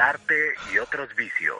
[0.00, 1.58] Arte y otros vicios.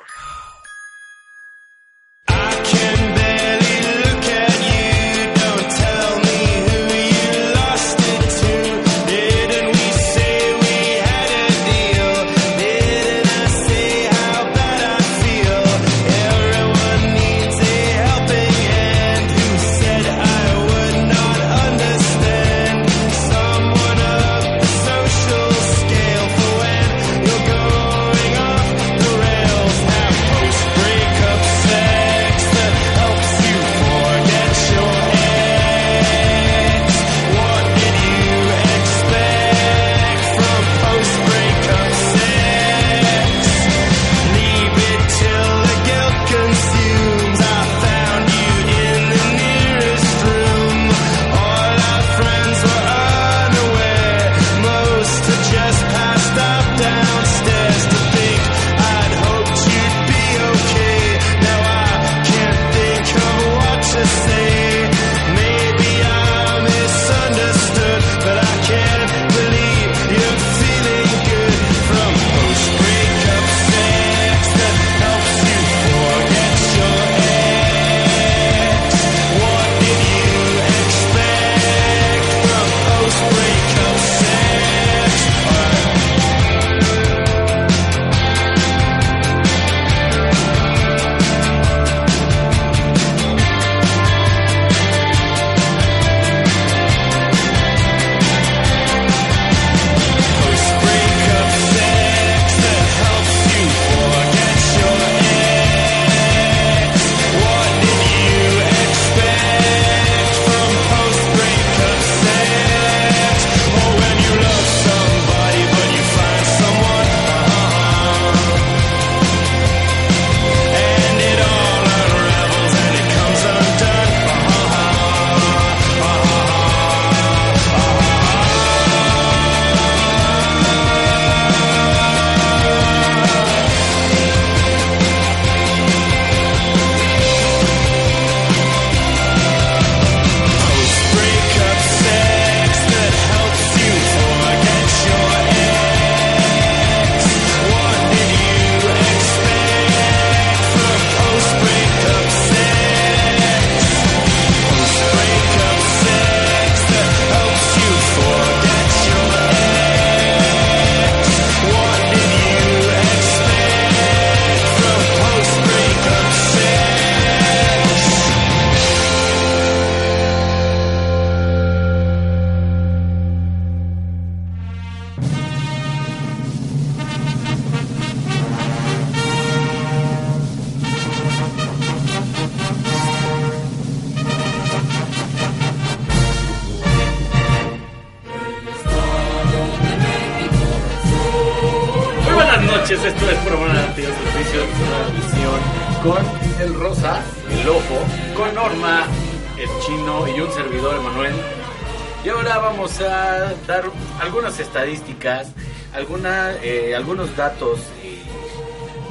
[205.98, 208.22] Alguna, eh, algunos datos eh,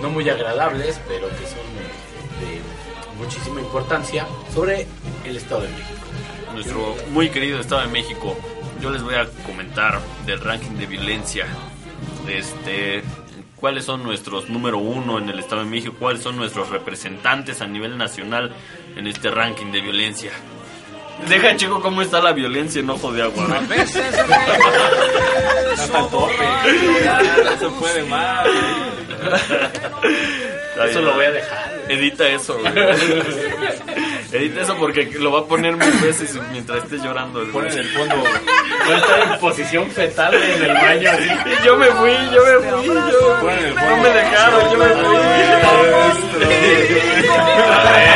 [0.01, 1.67] no muy agradables, pero que son
[2.39, 2.61] de
[3.17, 4.87] muchísima importancia sobre
[5.25, 5.99] el Estado de México.
[6.53, 8.35] nuestro muy querido Estado de México.
[8.81, 11.45] Yo les voy a comentar del ranking de violencia.
[12.27, 13.03] Este,
[13.55, 17.67] cuáles son nuestros número uno en el Estado de México, cuáles son nuestros representantes a
[17.67, 18.51] nivel nacional
[18.95, 20.31] en este ranking de violencia.
[21.27, 23.47] Deja chico cómo está la violencia en Ojo de Agua.
[23.47, 23.55] ¿no?
[25.73, 26.33] Hasta el tope.
[27.43, 28.45] No se puede más.
[30.89, 31.77] Eso lo voy a dejar.
[31.89, 32.73] Edita eso, güey.
[34.31, 37.43] Edita eso porque lo va a poner mil veces mientras estés llorando.
[37.51, 38.15] Pon en el fondo.
[38.15, 41.11] Voy a estar en posición fetal en el baño.
[41.65, 43.37] Yo me fui, yo me fui, yo
[43.75, 45.17] No me dejaron, yo me fui.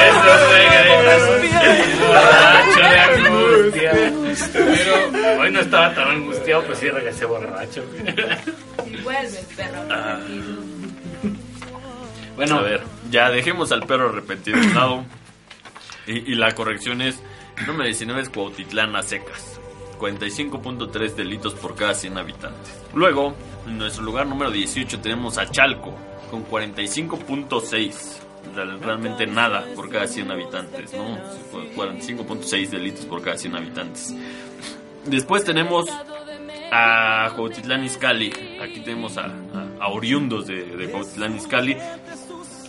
[0.08, 0.66] Eso, güey,
[2.08, 3.92] borracho de angustia.
[4.54, 7.84] Pero hoy no estaba tan angustiado, pues sí regresé borracho.
[8.86, 10.62] Y vuelve el perro arrepentido.
[12.36, 15.06] Bueno, A ver, ya dejemos al perro arrepentido de un lado.
[16.08, 17.22] Y, y la corrección es:
[17.68, 19.60] número 19 es Cuautitlán a secas.
[20.00, 22.74] 45.3 delitos por cada 100 habitantes.
[22.96, 23.36] Luego,
[23.68, 25.94] en nuestro lugar número 18 tenemos a Chalco,
[26.32, 27.94] con 45.6.
[28.56, 31.18] Real- Realmente nada por cada 100 habitantes, ¿no?
[31.76, 34.14] 45.6 delitos por cada 100 habitantes.
[35.06, 35.90] Después tenemos
[36.72, 38.32] a Cuautitlán Izcalli.
[38.62, 39.32] Aquí tenemos a,
[39.90, 41.78] oriundos de, de Cuautitlán Izcalli.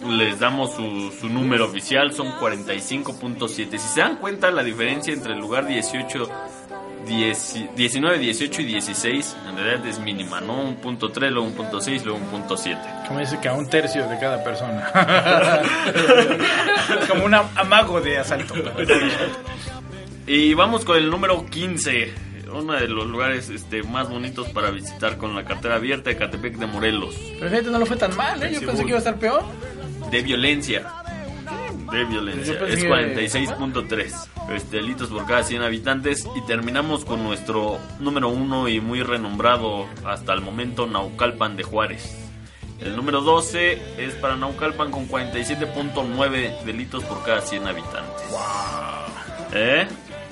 [0.08, 3.48] Les damos su, su número oficial, son 45.7.
[3.48, 6.28] Si se dan cuenta, la diferencia entre el lugar 18,
[6.61, 6.61] 10
[7.06, 10.60] 19, 18 y 16 en realidad es mínima, ¿no?
[10.62, 12.78] Un punto 3, luego un punto 6, luego un punto 7.
[13.08, 14.88] Como dice que a un tercio de cada persona.
[17.08, 18.54] Como un amago de asalto.
[20.26, 22.12] Y vamos con el número 15,
[22.54, 26.56] uno de los lugares este, más bonitos para visitar con la cartera abierta de Catepec
[26.58, 27.14] de Morelos.
[27.38, 28.52] Pero fíjate, no lo fue tan mal, ¿eh?
[28.54, 29.42] Yo pensé que iba a estar peor.
[30.10, 30.82] De violencia.
[31.90, 32.54] De violencia.
[32.68, 36.28] Es que- 46.3 este, delitos por cada 100 habitantes.
[36.36, 42.22] Y terminamos con nuestro número uno y muy renombrado hasta el momento, Naucalpan de Juárez.
[42.80, 48.22] El número 12 es para Naucalpan con 47.9 delitos por cada 100 habitantes.
[49.52, 49.86] ¿Eh?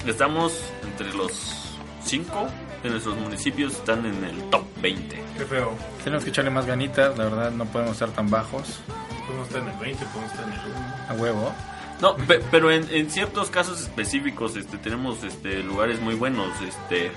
[0.06, 2.48] Estamos entre los 5
[2.82, 5.22] de nuestros municipios, están en el top 20.
[5.38, 5.76] Qué feo.
[6.02, 8.80] Tenemos que echarle más ganitas, la verdad, no podemos estar tan bajos.
[9.26, 10.96] Podemos estar en el 20, podemos estar en el 1.
[11.08, 11.54] A huevo.
[12.00, 16.48] No, pe- pero en, en ciertos casos específicos este, tenemos este, lugares muy buenos.
[16.62, 17.10] Este,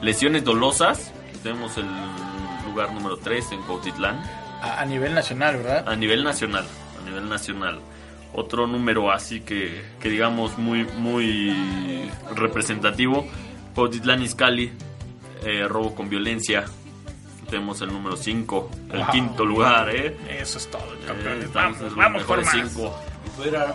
[0.00, 1.86] lesiones dolosas, tenemos el
[2.66, 4.16] lugar número 3 en Cuautitlán,
[4.62, 5.88] A, a nivel nacional, ¿verdad?
[5.88, 6.64] a nivel nacional.
[7.00, 7.80] A nivel nacional.
[8.32, 13.26] Otro número así que, que digamos muy, muy representativo,
[13.74, 14.70] Cuautitlán Izcalli,
[15.44, 16.64] eh, robo con violencia.
[17.48, 19.06] Tenemos el número 5, el Wow.
[19.10, 20.16] quinto lugar, ¿eh?
[20.38, 21.46] Eso es todo, Eh, campeones.
[21.46, 22.52] estamos Vamos, vamos por más.
[22.54, 22.96] cinco.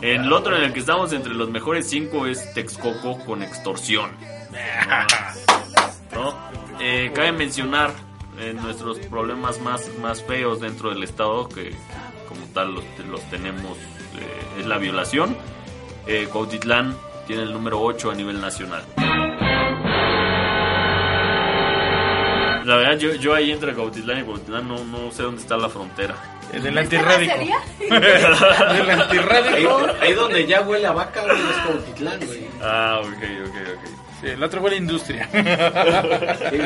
[0.01, 4.11] El otro en el que estamos entre los mejores cinco es Texcoco con extorsión.
[6.13, 6.33] ¿No?
[6.79, 7.91] Eh, cabe mencionar
[8.37, 11.73] eh, nuestros problemas más, más feos dentro del Estado, que
[12.27, 15.37] como tal los, los tenemos, eh, es la violación.
[16.05, 16.95] Eh, Cuautitlán
[17.27, 18.83] tiene el número 8 a nivel nacional.
[22.65, 25.69] La verdad, yo, yo ahí entre Cuautitlán y Cuautitlán no, no sé dónde está la
[25.69, 26.34] frontera.
[26.55, 27.33] El del ¿Está antirrádico.
[27.35, 27.57] sería?
[28.79, 29.87] El ahí, antirrádico.
[30.01, 32.47] ahí donde ya huele a vaca, güey, es Cuautitlán, güey.
[32.61, 33.07] Ah, ok,
[33.47, 33.89] ok, ok.
[34.21, 35.29] Sí, el otro huele a industria.
[35.31, 36.57] Sí,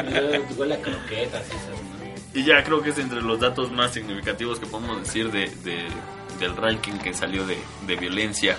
[0.57, 1.99] huele a croquetas y esas, ¿no?
[2.39, 5.87] Y ya creo que es entre los datos más significativos que podemos decir de, de-
[6.39, 7.57] del ranking que salió de,
[7.87, 8.57] de violencia.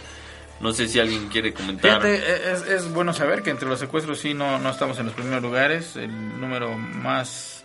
[0.60, 2.02] No sé si alguien quiere comentar.
[2.02, 5.14] Fíjate, es, es bueno saber que entre los secuestros sí no, no estamos en los
[5.14, 5.96] primeros lugares.
[5.96, 7.59] El número más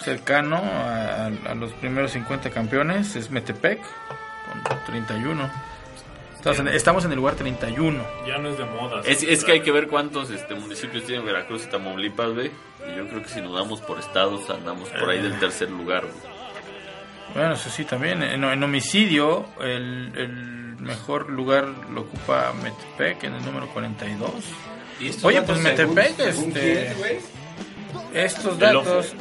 [0.00, 3.80] cercano a, a los primeros 50 campeones es Metepec,
[4.64, 5.50] con 31.
[6.36, 8.04] Estamos en, estamos en el lugar 31.
[8.26, 9.02] Ya no es de moda.
[9.04, 12.50] Es, es que hay que ver cuántos este, municipios tiene Veracruz y Tamaulipas, güey.
[12.88, 16.02] Y yo creo que si nos damos por estados, andamos por ahí del tercer lugar,
[16.02, 16.36] güey.
[17.34, 18.22] Bueno, eso sí, también.
[18.22, 24.30] En, en homicidio, el, el mejor lugar lo ocupa Metepec en el número 42.
[25.00, 27.18] ¿Y Oye, pues Metepec, según- según este- quién?
[28.14, 29.14] Estos datos.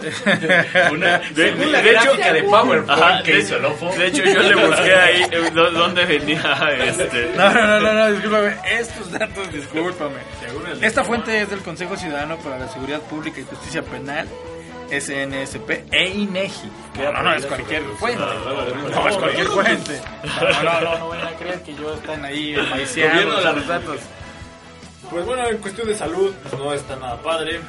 [0.91, 3.91] Una- de, Según la de hecho, de PowerPoint Ajá, que de, hizo el Ofo.
[3.91, 7.31] de hecho, yo le busqué ahí eh, dó- dónde venía este.
[7.35, 8.55] No, no, no, no, no, discúlpame.
[8.79, 10.15] Estos datos, discúlpame.
[10.79, 14.27] De Esta fuente es del Consejo Ciudadano para la Seguridad Pública y Justicia Penal,
[14.89, 16.71] SNSP e INEGI.
[16.97, 18.19] No, no, no, es cualquier fuente.
[18.23, 20.01] No, es cualquier fuente.
[20.23, 23.97] No, no, no, no vayan a creer que yo están ahí de la los datos.
[25.09, 27.59] Pues bueno, en cuestión de salud, pues no está nada padre.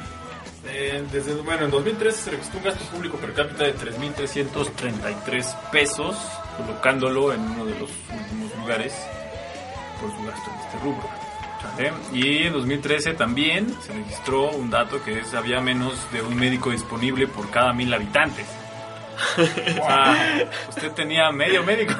[0.65, 6.17] Eh, desde, bueno, en 2013 se registró un gasto público per cápita de 3.333 pesos,
[6.57, 8.93] colocándolo en uno de los últimos lugares
[10.01, 11.09] por su gasto en este rubro.
[12.11, 16.71] Y en 2013 también se registró un dato que es había menos de un médico
[16.71, 18.47] disponible por cada mil habitantes.
[19.37, 21.93] O sea, usted tenía medio médico.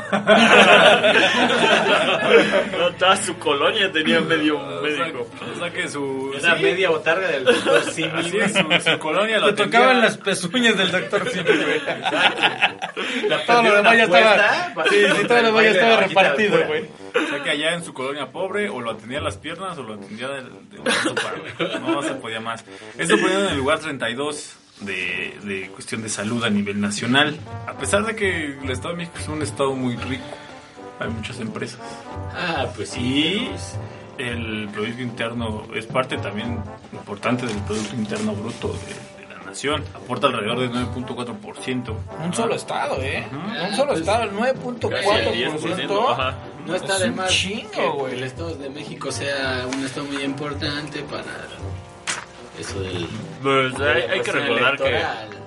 [2.78, 5.28] No, toda su colonia tenía medio médico.
[5.56, 6.34] O sea que su...
[6.38, 8.44] Era sí, media botarga del doctor Simi, así güey.
[8.44, 11.82] es, su, su colonia lo Le tocaban las pezuñas del doctor Simi, güey.
[13.28, 14.86] La Todo lo demás ya estaba.
[14.90, 16.86] Sí, sí, todo lo demás ya estaba repartido, güey.
[17.16, 19.96] O sea que allá en su colonia pobre o lo atendía las piernas o lo
[19.96, 21.16] atendía del, del brazo,
[21.58, 21.80] güey.
[21.80, 22.64] No se podía más.
[22.98, 27.38] Esto poniendo en el lugar 32 de, de cuestión de salud a nivel nacional.
[27.68, 30.24] A pesar de que el Estado de México es un estado muy rico.
[31.00, 31.80] Hay muchas empresas.
[32.36, 33.50] Ah, pues sí.
[34.18, 36.60] el Producto Interno es parte también
[36.92, 39.84] importante del Producto Interno Bruto de, de la nación.
[39.94, 41.96] Aporta alrededor del 9.4%.
[42.26, 43.28] Un solo estado, ¿eh?
[43.32, 46.12] Un solo estado, el Casi el 10%, 9.4%.
[46.14, 46.36] ajá.
[46.66, 50.22] No está Es de más chingo, que el Estado de México sea un estado muy
[50.24, 51.24] importante para
[52.60, 53.08] eso del...
[53.42, 54.96] Pues hay, hay que recordar que...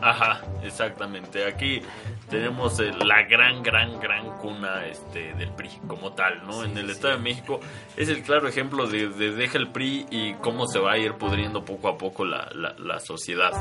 [0.00, 1.44] Ajá, exactamente.
[1.44, 1.82] Aquí
[2.30, 6.64] tenemos eh, la gran, gran, gran cuna este, del PRI como tal, ¿no?
[6.64, 7.60] en el Estado de México
[7.96, 11.14] es el claro ejemplo de, de deja el PRI y cómo se va a ir
[11.14, 13.52] pudriendo poco a poco la, la, la sociedad.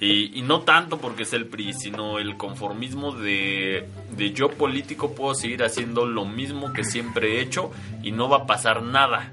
[0.00, 5.14] Y, y no tanto porque es el PRI, sino el conformismo de, de yo político
[5.14, 7.70] puedo seguir haciendo lo mismo que siempre he hecho
[8.02, 9.32] y no va a pasar nada.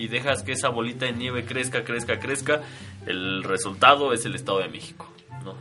[0.00, 2.62] Y dejas que esa bolita de nieve crezca, crezca, crezca,
[3.06, 5.10] el resultado es el Estado de México,
[5.44, 5.54] ¿no?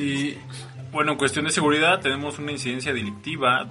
[0.00, 0.36] Y
[0.92, 3.68] bueno, en cuestión de seguridad, tenemos una incidencia delictiva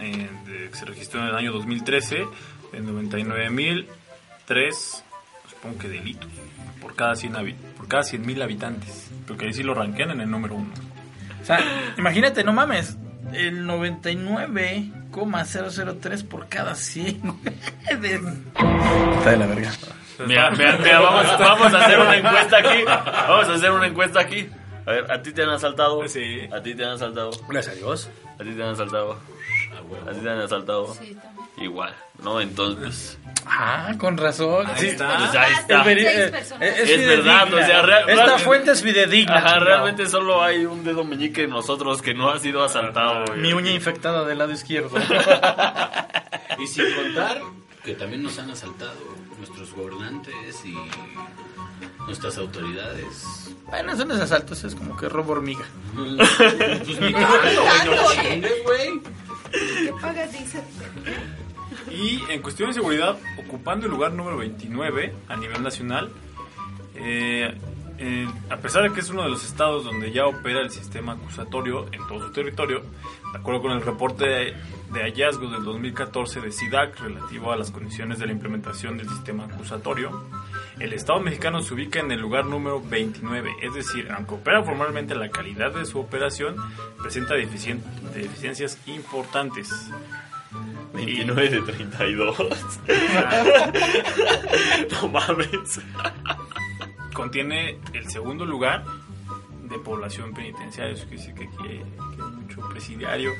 [0.00, 2.26] eh, de- que se registró en el año 2013
[2.72, 5.02] de 99.003,
[5.50, 6.28] supongo que delitos,
[6.80, 9.10] por cada 100 habi- por cada 100.000 habitantes.
[9.26, 10.72] Porque ahí sí lo ranquean en el número uno.
[11.40, 11.60] O sea,
[11.96, 12.96] imagínate, no mames,
[13.32, 17.22] el 99,003 por cada 100.
[19.18, 19.70] Está de la verga.
[20.26, 22.84] Mira, mira, mira, vamos, vamos a hacer una encuesta aquí.
[22.84, 24.48] Vamos a hacer una encuesta aquí.
[24.86, 26.06] A ver, ¿a ti te han asaltado?
[26.08, 26.48] Sí.
[26.52, 27.30] ¿A ti te han asaltado?
[27.48, 28.08] Gracias a Dios.
[28.38, 29.12] ¿A ti te han asaltado?
[29.14, 30.94] ¿A ti te han asaltado?
[30.94, 31.46] Sí, también.
[31.58, 32.40] Igual, ¿no?
[32.40, 34.66] Entonces, Ah, con razón.
[34.66, 35.16] Ahí Sí, está.
[35.18, 35.90] pues ahí está.
[36.60, 39.36] Es verdad, o sea, real- Esta fuente es fidedigna.
[39.38, 43.24] Ajá, realmente solo hay un dedo meñique en nosotros que no ha sido asaltado.
[43.26, 43.38] güey.
[43.40, 44.90] Mi uña infectada del lado izquierdo.
[46.58, 47.40] Y sin contar
[47.84, 48.94] que también nos han asaltado
[49.48, 50.76] nuestros gobernantes y
[52.06, 53.54] nuestras autoridades.
[53.68, 55.64] bueno, eso no es asalto, eso es como que robo hormiga.
[55.94, 59.00] Pues ni tanto, güey, no chingues, güey.
[59.52, 60.62] ¿Qué pagas, dice?
[61.90, 66.10] Y en cuestión de seguridad, ocupando el lugar número 29 a nivel nacional,
[66.94, 67.54] eh,
[67.98, 71.12] eh, a pesar de que es uno de los estados donde ya opera el sistema
[71.12, 72.82] acusatorio en todo su territorio,
[73.36, 74.54] de acuerdo con el reporte de,
[75.02, 80.24] hallazgos del 2014 de SIDAC relativo a las condiciones de la implementación del sistema acusatorio,
[80.80, 85.14] el Estado mexicano se ubica en el lugar número 29, es decir, aunque opera formalmente
[85.14, 86.56] la calidad de su operación,
[86.98, 87.82] presenta deficien-
[88.14, 89.70] deficiencias importantes.
[90.94, 92.38] 29 de 32.
[94.92, 95.80] no mames.
[97.12, 98.82] contiene el segundo lugar
[99.64, 101.82] de población penitenciaria, eso que aquí hay, que hay
[102.76, 103.32] presidiario,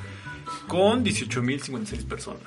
[0.68, 2.42] con 18.056 personas.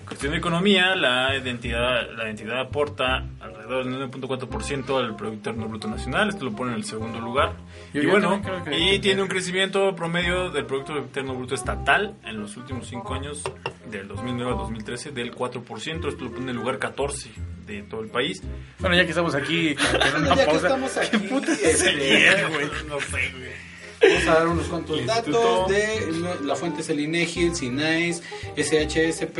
[0.00, 5.68] En cuestión de economía, la entidad, la entidad aporta alrededor del 9.4% al Producto Interno
[5.68, 7.54] Bruto Nacional, esto lo pone en el segundo lugar.
[7.92, 8.40] Yo- y yo bueno,
[8.76, 13.42] y tiene un crecimiento promedio del Producto Interno Bruto estatal en los últimos 5 años,
[13.90, 17.30] del 2009 al 2013, del 4%, esto lo pone en el lugar 14
[17.66, 18.42] de todo el país.
[18.78, 19.74] Bueno, ya que estamos aquí
[20.18, 20.66] una Ya que pausa.
[20.68, 23.73] estamos aquí, Sí, este, güey, no sé, güey.
[24.08, 25.66] Vamos a dar unos cuantos El datos instituto.
[25.68, 28.22] de la fuente es el INEGI, el SINAIS,
[28.56, 29.38] SHSP,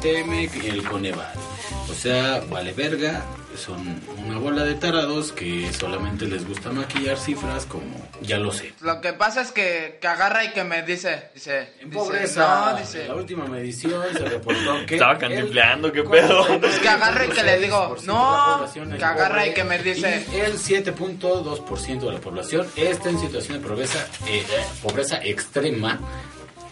[0.00, 1.32] TM y el Coneval.
[1.90, 3.24] O sea, vale verga,
[3.56, 8.72] son una bola de tarados que solamente les gusta maquillar cifras como ya lo sé.
[8.80, 12.72] Lo que pasa es que, que agarra y que me dice, dice, En dice, pobreza,
[12.72, 16.60] no, dice, la última medición se reportó que Estaba el cantinfleando, ¿qué pedo?
[16.60, 19.64] Pues que agarre y que le digo, 46% de no, que agarra pobre y que
[19.64, 20.26] me dice.
[20.32, 25.98] el 7.2% de la población está en situación de pobreza, eh, eh, pobreza extrema.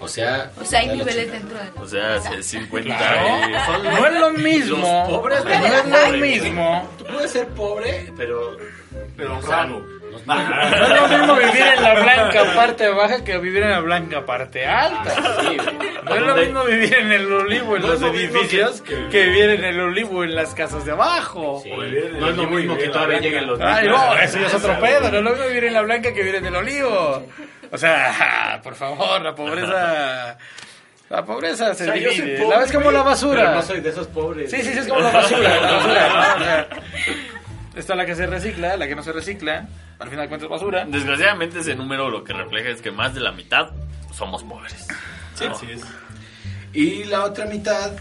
[0.01, 3.27] O sea, O sea, hay la niveles dentro de O sea, es 50 Claro.
[3.49, 5.07] y- No es lo mismo.
[5.09, 5.51] Pobres no
[5.99, 6.91] es lo mismo.
[6.99, 8.57] Tú puedes ser pobre, Pero
[9.17, 9.83] Pero honrado.
[10.27, 14.25] No es lo mismo vivir en la blanca parte baja que vivir en la blanca
[14.25, 15.15] parte alta.
[16.05, 19.51] No es lo mismo vivir en el olivo en No los edificios que- que vivir
[19.51, 21.61] en el olivo en las casas de abajo.
[21.63, 21.71] Sí.
[21.71, 23.99] no es lo mismo que todavía lleguen los Ay, niños.
[24.01, 25.01] no, eso ya es otro pedo.
[25.11, 27.23] No es lo mismo vivir en la blanca que vivir en el olivo.
[27.71, 30.37] O sea, por favor, la pobreza.
[31.11, 32.37] La pobreza se O sea, yo soy divide.
[32.37, 33.55] pobre, La ves como la Pero basura.
[33.55, 34.51] no soy de esos pobres.
[34.51, 35.59] Sí, sí, sí, es como la basura.
[35.59, 36.43] La basura ¿no?
[36.43, 36.69] O sea,
[37.77, 39.67] está la que se recicla, la que no se recicla.
[39.99, 40.85] Al final de cuentas, basura.
[40.85, 43.71] desgraciadamente ese número lo que refleja es que más de la mitad
[44.13, 44.87] somos pobres.
[45.35, 45.81] Sí, así es.
[46.75, 47.93] Y la otra mitad,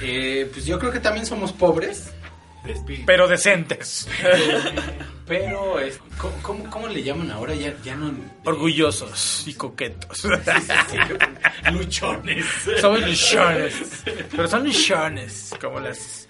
[0.00, 2.14] eh, pues yo creo que también somos pobres.
[3.06, 4.08] Pero decentes.
[5.26, 7.52] Pero, es, ¿cómo, cómo, cómo le llaman ahora?
[7.54, 8.14] Ya, ya no...
[8.44, 10.24] Orgullosos y coquetos.
[11.72, 12.46] Luchones.
[12.80, 13.74] Somos luchones.
[14.30, 15.50] Pero son luchones.
[15.60, 16.28] Como las.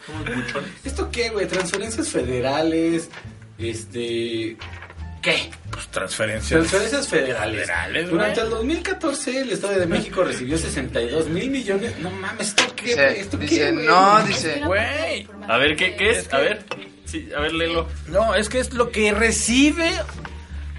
[0.83, 1.47] ¿Esto qué, güey?
[1.47, 3.11] Transferencias federales,
[3.59, 4.57] este...
[5.26, 5.50] ¿Qué?
[5.73, 6.61] Pues transferencias.
[6.61, 7.62] Transferencias federales.
[7.62, 11.99] Federales, Durante el 2014 el Estado de México recibió 62 mil millones.
[11.99, 12.85] No mames, ¿esto qué?
[12.85, 14.62] Dice, ¿Esto qué, dice, no, dice.
[14.64, 15.26] Güey.
[15.49, 16.33] A ver, ¿qué, qué es?
[16.33, 16.65] A ver.
[17.05, 17.88] Sí, a ver, léelo.
[18.09, 19.93] No, es que es lo que recibe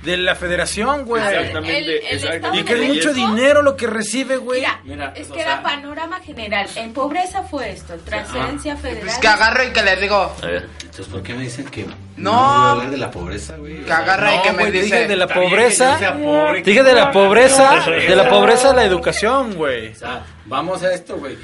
[0.03, 1.23] de la federación, güey.
[1.23, 2.59] Exactamente, El- el exactamente.
[2.59, 4.59] Y que es mucho dinero lo que recibe, güey.
[4.61, 6.67] Mira, Mira, es o que sea- era panorama general.
[6.75, 9.03] En pobreza fue esto, transferencia federal.
[9.05, 10.67] Pues que agarro y que le digo, A ver.
[10.81, 11.85] Entonces, ¿por qué me dicen que
[12.17, 12.31] No.
[12.31, 13.83] voy a hablar de la pobreza, güey?
[13.83, 14.83] que agarra y No, que me güey, dice.
[14.85, 15.97] dije de la pobreza.
[16.13, 19.89] pobre, Dije de la pobreza, de la pobreza a la educación, güey.
[19.91, 21.37] O sea, vamos a esto, güey.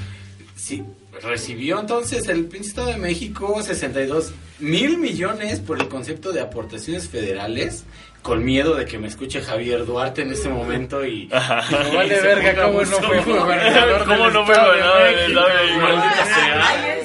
[0.56, 0.84] Sí,
[1.24, 7.86] recibió entonces el Estado de México 62 mil millones por el concepto de aportaciones federales.
[8.22, 11.28] Con miedo de que me escuche Javier Duarte en este momento y.
[11.28, 15.14] Me vale verga cómo no fue gobernador ¿Cómo no fue gobernador.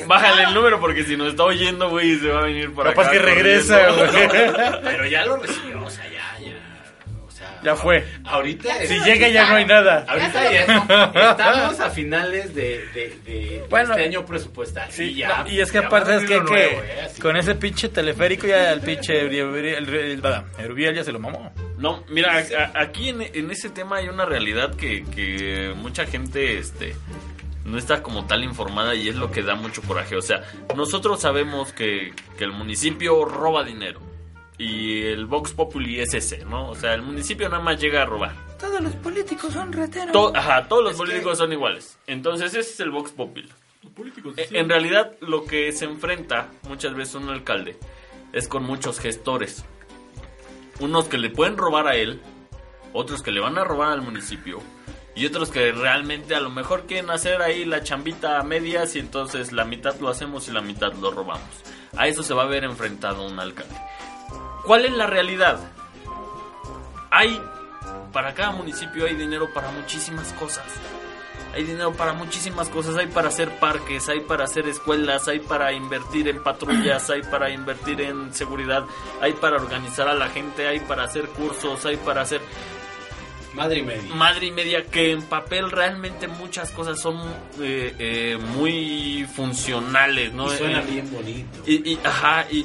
[0.07, 3.09] Bájale el número porque si nos está oyendo, güey, se va a venir para Capaz
[3.09, 3.13] acá.
[3.13, 4.09] que regresa, güey.
[4.85, 6.18] Pero ya lo recibió, o sea, ya,
[7.69, 7.75] ya.
[7.75, 8.05] Ya fue.
[8.25, 8.75] Ahorita.
[8.87, 10.05] Si llega ya no hay nada.
[10.09, 10.67] Ahorita Ya
[11.15, 14.91] ya estamos a finales de, de, de Bueno, este año presupuestal.
[14.91, 17.09] Sí, ya, no, y es que ya aparte es que, ¿eh?
[17.21, 20.23] Con ese pinche teleférico ya el pinche Uriel, el, el,
[20.59, 21.53] el Uriel ya se lo mamó.
[21.77, 26.59] No, mira, a- aquí en, en ese tema hay una realidad que, que mucha gente
[26.59, 26.97] este,
[27.65, 30.17] no está como tal informada y es lo que da mucho coraje.
[30.17, 30.43] O sea,
[30.75, 34.01] nosotros sabemos que, que el municipio roba dinero
[34.59, 36.69] y el Vox Populi es ese, ¿no?
[36.71, 38.35] O sea, el municipio nada más llega a robar.
[38.59, 40.13] Todos los políticos son reteros.
[40.13, 41.97] To- ajá, todos los políticos son iguales.
[42.09, 43.49] Entonces ese es el Vox Populi.
[44.37, 47.79] Eh, En realidad lo que se enfrenta muchas veces un alcalde
[48.33, 49.65] es con muchos gestores.
[50.81, 52.21] Unos que le pueden robar a él,
[52.93, 54.59] otros que le van a robar al municipio
[55.15, 59.01] y otros que realmente a lo mejor quieren hacer ahí la chambita a medias y
[59.01, 61.49] entonces la mitad lo hacemos y la mitad lo robamos.
[61.97, 63.75] A eso se va a ver enfrentado un alcalde.
[64.69, 65.59] ¿Cuál es la realidad?
[67.11, 67.41] Hay,
[68.13, 70.65] para cada municipio hay dinero para muchísimas cosas.
[71.55, 75.73] Hay dinero para muchísimas cosas, hay para hacer parques, hay para hacer escuelas, hay para
[75.73, 78.85] invertir en patrullas, hay para invertir en seguridad,
[79.23, 82.43] hay para organizar a la gente, hay para hacer cursos, hay para hacer
[83.55, 84.15] Madre y media.
[84.15, 87.17] madre y media que en papel realmente muchas cosas son
[87.61, 90.53] eh, eh, muy funcionales, ¿no?
[90.53, 91.59] Y suena Eh, bien bonito.
[91.67, 92.59] y, y- ajá, y,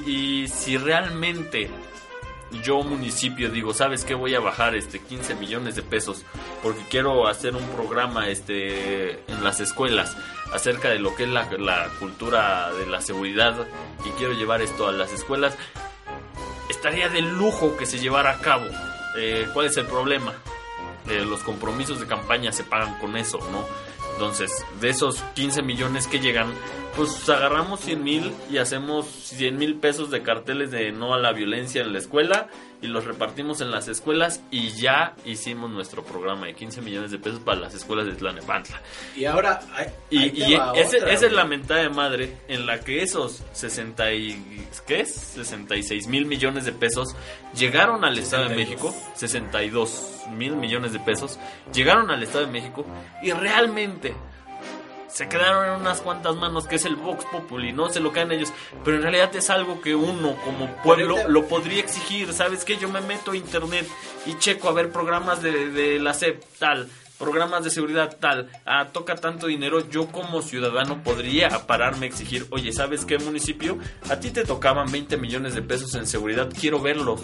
[0.44, 1.72] y si realmente
[2.62, 4.14] yo municipio digo, ¿sabes qué?
[4.14, 6.24] Voy a bajar este 15 millones de pesos
[6.62, 10.16] porque quiero hacer un programa este en las escuelas
[10.54, 13.68] acerca de lo que es la, la cultura de la seguridad
[14.06, 15.58] y quiero llevar esto a las escuelas,
[16.70, 18.66] estaría de lujo que se llevara a cabo.
[19.18, 20.34] Eh, ¿Cuál es el problema?
[21.10, 23.66] Eh, los compromisos de campaña se pagan con eso, ¿no?
[24.14, 26.54] Entonces, de esos 15 millones que llegan,
[26.96, 31.32] pues agarramos 100 mil y hacemos 100 mil pesos de carteles de no a la
[31.32, 32.48] violencia en la escuela
[32.82, 37.18] y los repartimos en las escuelas y ya hicimos nuestro programa de 15 millones de
[37.18, 38.82] pesos para las escuelas de Tlanepantla.
[39.16, 39.62] Y ahora.
[39.74, 43.02] ahí- Y, ahí y ese- otra, esa es la mentada de madre en la que
[43.02, 45.14] esos 60 y, ¿qué es?
[45.16, 47.16] 66 mil millones de pesos
[47.56, 48.58] llegaron al Estado de 62.
[48.92, 51.40] México, 62 mil millones de pesos,
[51.74, 52.86] llegaron al Estado de México
[53.22, 54.14] y realmente
[55.14, 58.32] se quedaron en unas cuantas manos que es el Vox Populi, no se lo caen
[58.32, 58.52] ellos,
[58.84, 62.78] pero en realidad es algo que uno como pueblo lo podría exigir, ¿sabes qué?
[62.78, 63.88] Yo me meto a internet
[64.26, 68.88] y checo a ver programas de, de la SEP tal, programas de seguridad tal, ah,
[68.92, 73.78] toca tanto dinero, yo como ciudadano podría pararme a exigir, oye, ¿sabes qué municipio?
[74.10, 77.22] A ti te tocaban 20 millones de pesos en seguridad, quiero verlos.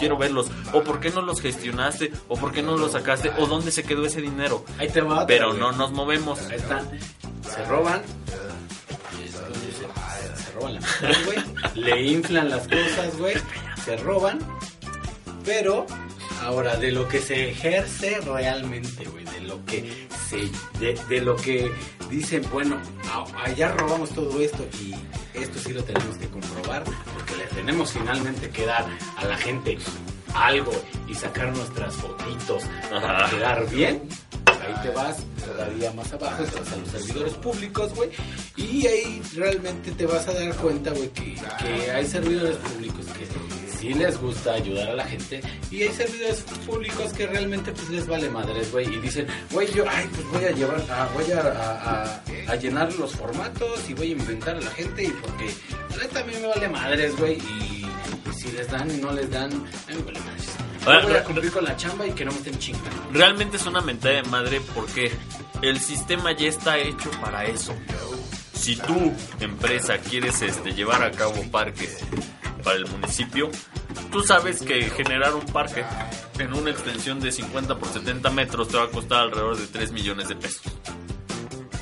[0.00, 0.46] Quiero verlos.
[0.72, 2.10] O por qué no los gestionaste.
[2.26, 3.30] O por qué no los sacaste.
[3.38, 4.64] O dónde se quedó ese dinero.
[4.78, 6.40] Ahí te va Pero no nos movemos.
[6.46, 6.88] Ahí están.
[7.42, 8.00] Se roban.
[9.10, 11.38] Se, se roban la mitad, güey.
[11.74, 13.34] Le inflan las cosas, güey.
[13.84, 14.38] Se roban.
[15.44, 15.86] Pero
[16.40, 20.48] ahora de lo que se ejerce realmente, güey, de lo que se
[20.78, 21.70] de, de lo que
[22.10, 22.76] dicen, bueno,
[23.12, 24.94] a- allá robamos todo esto y
[25.38, 29.78] esto sí lo tenemos que comprobar porque le tenemos finalmente que dar a la gente
[30.34, 30.72] algo
[31.08, 33.30] y sacar nuestras fotitos para Ajá.
[33.36, 34.02] quedar bien.
[34.46, 38.10] Ahí te vas todavía más abajo, te vas a los servidores públicos, güey.
[38.56, 43.26] Y ahí realmente te vas a dar cuenta, güey, que, que hay servidores públicos que
[43.80, 45.40] sí les gusta ayudar a la gente.
[45.70, 48.86] Y hay servidores públicos que realmente pues les vale madres, güey.
[48.92, 53.12] Y dicen, güey, yo, ay, pues voy a llevar, a- voy a, a- llenar los
[53.12, 55.04] formatos y voy a inventar a la gente.
[55.04, 55.50] Y porque
[56.18, 57.34] a mí me vale madres, güey.
[57.38, 57.86] Y,
[58.28, 60.46] y si les dan y no les dan, a mí me vale madres.
[60.84, 62.90] Ahora, voy a cumplir con la chamba y que no me estén chingando.
[63.12, 65.12] Realmente es una mentada de madre porque
[65.62, 67.74] el sistema ya está hecho para eso.
[68.54, 71.98] Si tú, empresa, quieres este, llevar a cabo parques
[72.64, 73.50] para el municipio,
[74.10, 75.84] tú sabes que generar un parque
[76.38, 79.92] en una extensión de 50 por 70 metros te va a costar alrededor de 3
[79.92, 80.62] millones de pesos.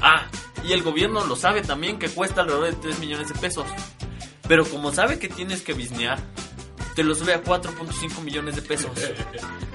[0.00, 0.26] Ah,
[0.64, 3.66] y el gobierno lo sabe también que cuesta alrededor de 3 millones de pesos.
[4.46, 6.18] Pero como sabe que tienes que bisnear,
[6.94, 8.90] te lo sube a 4.5 millones de pesos.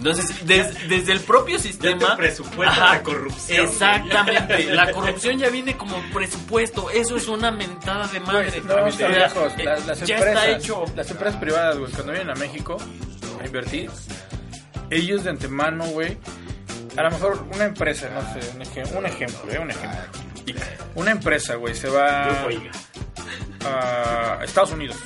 [0.00, 2.16] Entonces, des- desde el propio sistema...
[2.16, 3.66] presupuesta la corrupción.
[3.68, 8.62] Exactamente, la corrupción ya viene como presupuesto, eso es una mentada de madre.
[8.66, 9.52] No vamos tan O sea, lejos.
[9.58, 10.84] eh, Las, las ya empresas, está hecho.
[10.96, 12.78] las empresas privadas, güey, cuando vienen a México
[13.42, 13.90] a invertir,
[14.88, 16.16] ellos de antemano, güey,
[16.96, 20.00] a lo mejor una empresa, no sé, un, ejem- un ejemplo, eh, un ejemplo.
[20.94, 22.24] Una empresa, güey, se va
[23.64, 24.96] a Estados Unidos.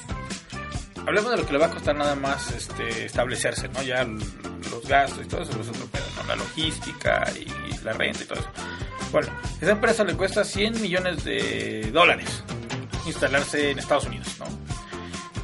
[1.07, 3.83] Hablemos de lo que le va a costar nada más este, establecerse, ¿no?
[3.83, 6.27] Ya los gastos y todo eso, los otros pedos, ¿no?
[6.27, 8.49] La logística y la renta y todo eso.
[9.13, 9.29] Bueno,
[9.61, 12.43] esa empresa le cuesta 100 millones de dólares
[13.07, 14.47] instalarse en Estados Unidos, ¿no?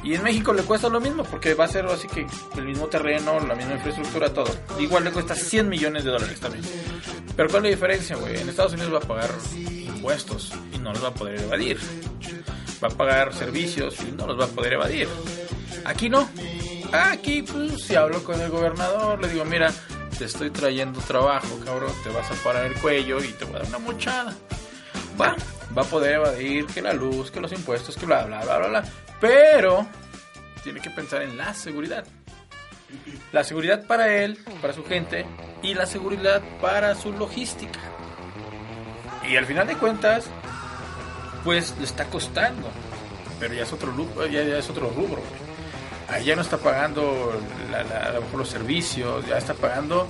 [0.03, 2.25] Y en México le cuesta lo mismo, porque va a ser así que
[2.57, 4.51] el mismo terreno, la misma infraestructura, todo.
[4.79, 6.63] Igual le cuesta 100 millones de dólares también.
[7.35, 8.39] Pero ¿cuál es la diferencia, güey?
[8.39, 11.77] En Estados Unidos va a pagar impuestos y no los va a poder evadir.
[12.83, 15.07] Va a pagar servicios y no los va a poder evadir.
[15.85, 16.29] Aquí no.
[16.91, 19.71] Aquí, pues, si hablo con el gobernador, le digo, mira,
[20.17, 23.59] te estoy trayendo trabajo, cabrón, te vas a parar el cuello y te voy a
[23.59, 24.35] dar una mochada.
[25.19, 25.35] Va,
[25.75, 28.67] va a poder evadir que la luz, que los impuestos, que bla, bla, bla, bla,
[28.67, 28.83] bla.
[29.19, 29.87] Pero
[30.63, 32.05] tiene que pensar en la seguridad.
[33.31, 35.25] La seguridad para él, para su gente
[35.63, 37.79] y la seguridad para su logística.
[39.29, 40.25] Y al final de cuentas,
[41.45, 42.69] pues le está costando.
[43.39, 43.93] Pero ya es otro,
[44.27, 45.21] ya, ya es otro rubro.
[45.21, 45.50] güey.
[46.11, 47.39] Ahí ya no está pagando
[47.71, 50.07] la- la- a lo mejor los servicios, ya está pagando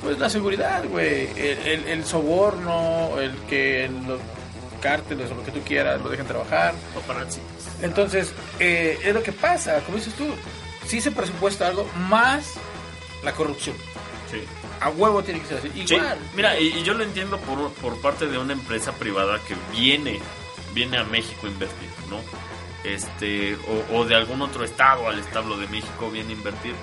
[0.00, 1.28] pues la seguridad, güey.
[1.36, 4.18] El, el- el soborno, el que los
[4.80, 6.74] cárteles o lo que tú quieras lo dejen trabajar.
[7.82, 10.26] Entonces, eh, es lo que pasa, como dices tú,
[10.86, 12.54] sí se presupuesta algo más
[13.22, 13.76] la corrupción.
[14.30, 14.42] Sí.
[14.80, 15.70] A huevo tiene que ser así.
[15.86, 16.18] Sí, Igual.
[16.34, 20.18] mira, y, y yo lo entiendo por, por parte de una empresa privada que viene,
[20.74, 22.16] viene a México a invertir, ¿no?
[22.84, 23.56] Este,
[23.92, 26.74] o, de algún otro estado al establo de México viene a invertir.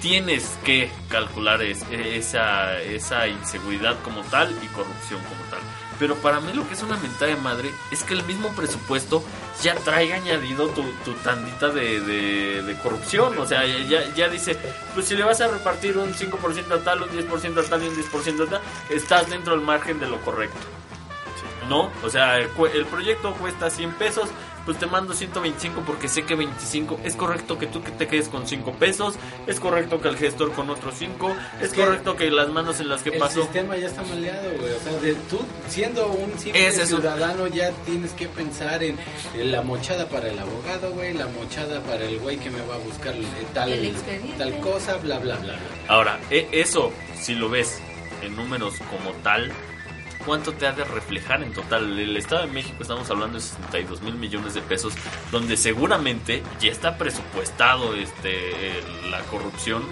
[0.00, 5.60] Tienes que calcular es- esa, esa inseguridad como tal y corrupción como tal.
[5.98, 9.22] Pero para mí lo que es una mentada de madre es que el mismo presupuesto
[9.62, 13.38] ya traiga añadido tu, tu tandita de, de- corrupción.
[13.38, 14.58] O sea, ya, ya dice,
[14.94, 17.88] pues si le vas a repartir un 5% a tal, un 10% a tal y
[17.88, 20.58] un 10% a tal, estás dentro del margen de lo correcto.
[21.68, 21.92] ¿No?
[22.02, 24.28] O sea, el, el proyecto cuesta 100 pesos,
[24.64, 28.28] pues te mando 125 porque sé que 25 es correcto que tú que te quedes
[28.28, 29.14] con 5 pesos,
[29.46, 32.88] es correcto que el gestor con otros 5, es, que correcto que las manos en
[32.88, 33.42] las que el pasó.
[33.42, 34.72] sistema ya está maleado, güey.
[34.72, 38.96] O sea, de, tú siendo un simple es ciudadano ya tienes que pensar en,
[39.34, 42.74] en la mochada para el abogado, güey, la mochada para el güey que me va
[42.76, 43.92] a buscar eh, tal, El
[44.60, 45.54] cosa, bla, bla, bla.
[45.54, 45.58] bla.
[45.88, 47.80] Ahora, e- eso, si lo ves
[48.22, 49.50] en números como tal,
[50.24, 51.98] ¿cuánto te ha de reflejar en total?
[51.98, 54.94] El Estado de México estamos hablando de 62 mil millones de pesos,
[55.30, 59.82] donde seguramente ya está presupuestado este la corrupción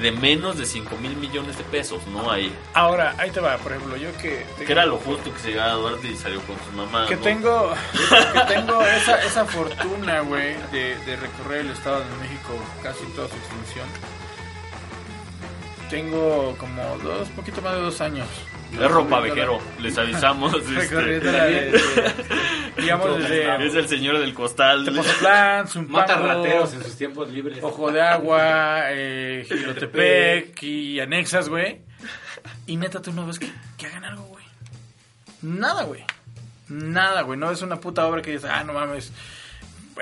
[0.00, 2.30] de menos de 5 mil millones de pesos, ¿no?
[2.30, 2.52] Ahí.
[2.74, 4.46] Ahora, ahí te va, por ejemplo, yo que...
[4.56, 7.06] Que era lo justo que se llegara a Duarte y salió con su mamá.
[7.06, 7.22] que ¿no?
[7.22, 7.74] tengo
[8.32, 13.28] que tengo esa, esa fortuna, güey, de, de recorrer el Estado de México casi toda
[13.28, 13.86] su extensión.
[15.90, 18.28] Tengo como dos, poquito más de dos años.
[18.72, 20.54] Es ropa vejero, les avisamos.
[20.58, 22.12] este, Recorriendo la- de- de-
[22.82, 24.90] digamos desde es el señor del costal.
[25.88, 27.58] Mata rateros en sus tiempos libres.
[27.62, 31.82] Ojo de Agua, eh, Gilotepec y anexas, güey.
[32.66, 34.44] Y neta, tú no ves que, que hagan algo, güey.
[35.42, 36.04] Nada, güey.
[36.68, 37.38] Nada, güey.
[37.38, 39.12] No es una puta obra que dices, ah, no mames,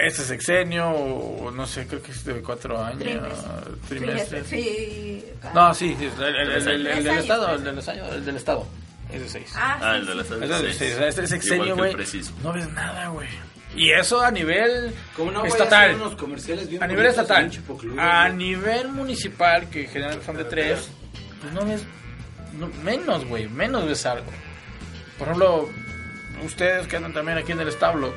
[0.00, 3.02] este es sexenio o no sé, creo que es de cuatro años,
[3.88, 4.46] trimestres.
[4.46, 5.24] Sí.
[5.54, 8.14] No, sí, sí, el, el- el- el- el Tres del años, estado, el del estado,
[8.14, 8.66] el del estado.
[9.12, 9.52] Es de seis.
[9.56, 10.82] Ah, Ah, el de las Es de seis.
[10.82, 11.92] Este Igual sexenio, güey.
[11.94, 12.32] preciso.
[12.42, 13.28] No ves nada, güey.
[13.74, 15.90] Y eso a nivel no, estatal.
[15.90, 17.50] hacen unos comerciales bien A nivel estatal.
[17.50, 18.36] Chipocludo, A güey.
[18.36, 20.90] nivel municipal, que generalmente son de tres,
[21.40, 21.82] pues no ves.
[22.58, 23.48] no- menos, güey.
[23.48, 24.26] Menos ves algo.
[25.18, 25.68] Por ejemplo,
[26.44, 28.12] ustedes que andan también aquí en el establo,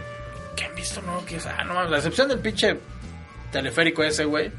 [0.61, 1.25] ¿qué han visto, no?
[1.25, 2.77] Que es, ah, no mames, la excepción del pinche
[3.51, 4.51] teleférico ese, güey.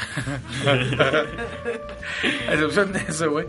[2.48, 3.46] A excepción de eso, güey.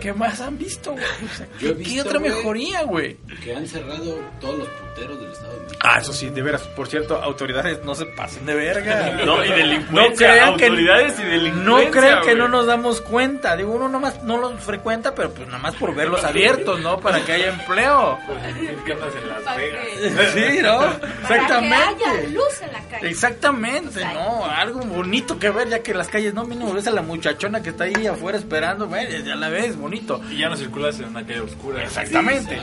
[0.00, 1.04] ¿Qué más han visto, güey?
[1.04, 3.16] O sea, Yo he ¿qué, visto, qué otra mejoría, güey?
[3.42, 5.78] Que han cerrado todos los puteros del Estado de México.
[5.82, 6.62] Ah, eso sí, de veras.
[6.62, 9.10] Por cierto, autoridades no se pasen de verga.
[9.24, 11.64] No, y No delincuencia, crean que, autoridades y delincuencia.
[11.84, 12.36] no crean que güey.
[12.36, 13.56] no nos damos cuenta.
[13.56, 16.98] Digo, uno nomás no los frecuenta, pero pues nada más por verlos abiertos, ¿no?
[17.00, 18.18] Para que haya empleo.
[18.86, 19.86] ¿Qué andas en Las Para Vegas?
[20.34, 20.78] que, Sí, ¿no?
[20.78, 22.28] para que haya Exactamente.
[22.30, 23.08] luz en la calle.
[23.08, 24.44] Exactamente, ¿no?
[24.44, 27.70] Algo bonito que ver, ya que las calles, no, mínimo ves a la muchachona que
[27.70, 28.88] está ahí afuera esperando,
[29.24, 30.20] ya la ves, bonito.
[30.30, 31.82] Y ya no circulas en una calle oscura.
[31.82, 32.58] Exactamente.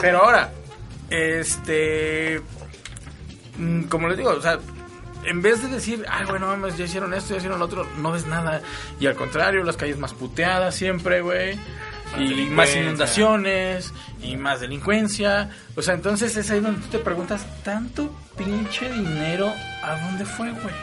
[0.00, 0.50] Pero ahora,
[1.10, 2.40] este.
[3.58, 4.58] mm, Como les digo, o sea,
[5.24, 8.12] en vez de decir, ay, bueno, mames, ya hicieron esto, ya hicieron lo otro, no
[8.12, 8.60] ves nada.
[9.00, 11.56] Y al contrario, las calles más puteadas siempre, güey.
[11.56, 15.50] Más Y más inundaciones, y más delincuencia.
[15.74, 20.50] O sea, entonces es ahí donde tú te preguntas, ¿tanto pinche dinero a dónde fue,
[20.50, 20.74] güey?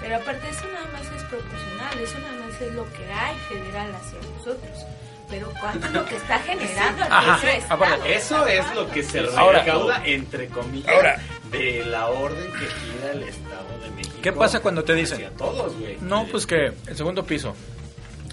[0.00, 3.94] Pero aparte eso nada más es proporcional, eso nada más es lo que hay federal
[3.94, 4.86] hacia nosotros.
[5.30, 7.74] Pero ¿cuánto es lo que está generando Ajá, estado?
[7.74, 11.20] aparte, Eso es lo que se Ahora- recauda, entre comillas, Ahora.
[11.50, 14.16] de la orden que gira el Estado de México.
[14.22, 15.16] ¿Qué pasa cuando te dicen?
[15.16, 15.98] Hacia todos, güey.
[16.00, 17.54] No, pues que el segundo piso.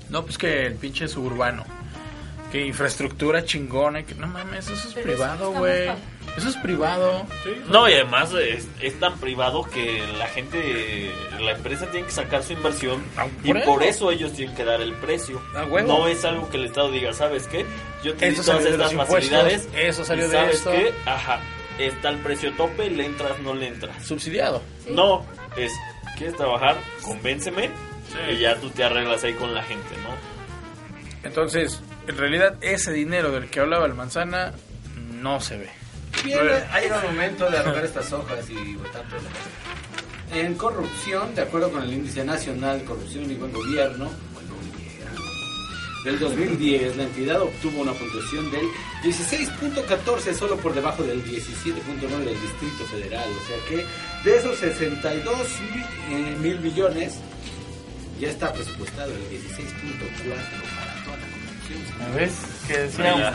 [0.09, 1.65] No, pues que el pinche suburbano.
[2.55, 3.99] Que infraestructura chingona.
[3.99, 5.89] y Que, no mames, eso es Pero privado, güey.
[6.37, 7.25] Eso es privado.
[7.67, 12.43] No, y además es, es tan privado que la gente, la empresa tiene que sacar
[12.43, 14.09] su inversión Ah, y por por eso.
[14.09, 15.41] ellos tienen que dar el precio.
[15.53, 15.65] Ah.
[15.85, 17.65] No es algo que el Estado diga, ¿sabes qué?
[18.05, 19.67] Yo te di todas estas facilidades.
[19.75, 20.71] eso salió y de ¿Sabes esto.
[20.71, 20.93] qué?
[21.05, 21.41] Ajá,
[21.77, 24.01] está el precio tope, le entras, no le entras.
[24.05, 24.61] Subsidiado.
[24.85, 24.91] Sí.
[24.93, 25.25] No,
[25.57, 25.73] es,
[26.17, 26.77] ¿quieres trabajar?
[27.01, 27.69] Convénceme
[28.07, 28.33] Sí.
[28.35, 31.27] y ya tú te arreglas ahí con la gente, ¿no?
[31.27, 34.53] Entonces, en realidad, ese dinero del que hablaba el manzana
[35.21, 35.69] no se ve.
[36.23, 36.39] Bien,
[36.71, 41.41] ha llegado el momento de arrojar estas hojas y votar por la En corrupción, de
[41.43, 44.09] acuerdo con el Índice Nacional de Corrupción y Buen Gobierno,
[46.03, 48.65] del 2010, la entidad obtuvo una puntuación del
[49.03, 53.27] 16.14, solo por debajo del 17.9 del Distrito Federal.
[53.27, 53.85] O sea que
[54.29, 55.35] de esos 62
[55.73, 57.15] mi- eh, mil billones,
[58.19, 60.74] ya está presupuestado el 16.4
[62.15, 62.33] ¿Ves?
[62.67, 63.33] Que Ahí decíamos,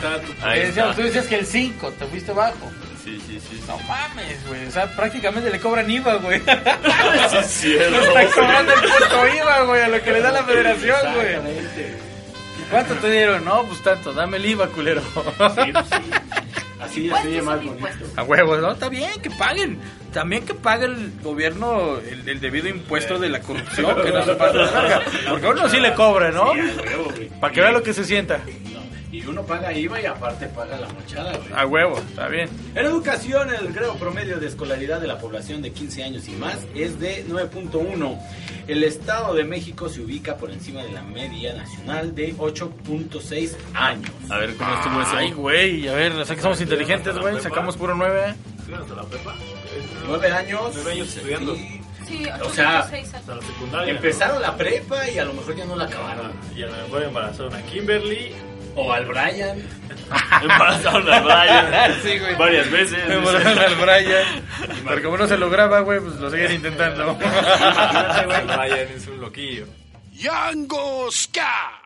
[0.53, 2.71] que decíamos, tú decías que el 5, te fuiste bajo.
[3.03, 3.63] Sí, sí, sí.
[3.67, 4.67] No mames, güey.
[4.67, 6.39] O sea, prácticamente le cobran IVA, güey.
[6.45, 7.99] sí es cierto.
[7.99, 11.27] Le está cobrando el puto IVA, güey, a lo que le da la federación, güey.
[11.27, 11.97] Exactamente.
[12.59, 13.45] ¿Y cuánto te dieron?
[13.45, 15.01] No, pues tanto, dame el IVA, culero.
[16.81, 18.05] Así ya se oye Impuestos más bonito.
[18.15, 18.71] A huevos, ¿no?
[18.71, 19.79] Está bien, que paguen.
[20.13, 24.35] También que pague el gobierno el, el debido impuesto de la corrupción, que no se
[24.35, 25.01] pasa de verga.
[25.29, 26.51] Porque a uno sí le cobra, ¿no?
[27.39, 28.39] Para que vea lo que se sienta.
[29.11, 31.49] Y uno paga IVA y aparte paga la mochada, güey.
[31.53, 32.49] A huevo, está bien.
[32.75, 36.59] En educación, el grado promedio de escolaridad de la población de 15 años y más
[36.75, 38.17] es de 9.1.
[38.69, 44.11] El Estado de México se ubica por encima de la media nacional de 8.6 años.
[44.29, 45.11] A ver cómo estuvo eso.
[45.13, 47.37] Ay, güey, a ver, o sea que somos inteligentes, güey.
[47.41, 48.33] Sacamos puro 9.
[48.59, 49.35] ¿Estudias hasta la prepa?
[50.07, 50.71] 9 años.
[50.75, 51.55] Nueve años estudiando.
[51.55, 53.93] y Sí, O sea, 8.6 Hasta la secundaria.
[53.93, 56.33] empezaron la prepa y a lo mejor ya no la acabaron.
[56.55, 58.33] Y a lo mejor embarazaron a Kimberly.
[58.75, 59.61] O al Brian.
[60.41, 62.35] Embarazaron a Brian Sí, güey.
[62.35, 63.05] varias veces.
[63.07, 64.25] Me volaron al Brian.
[64.87, 67.15] Pero como no se lograba, güey, pues lo siguen intentando.
[67.15, 69.65] Brian es un loquillo.
[70.23, 71.80] Bueno,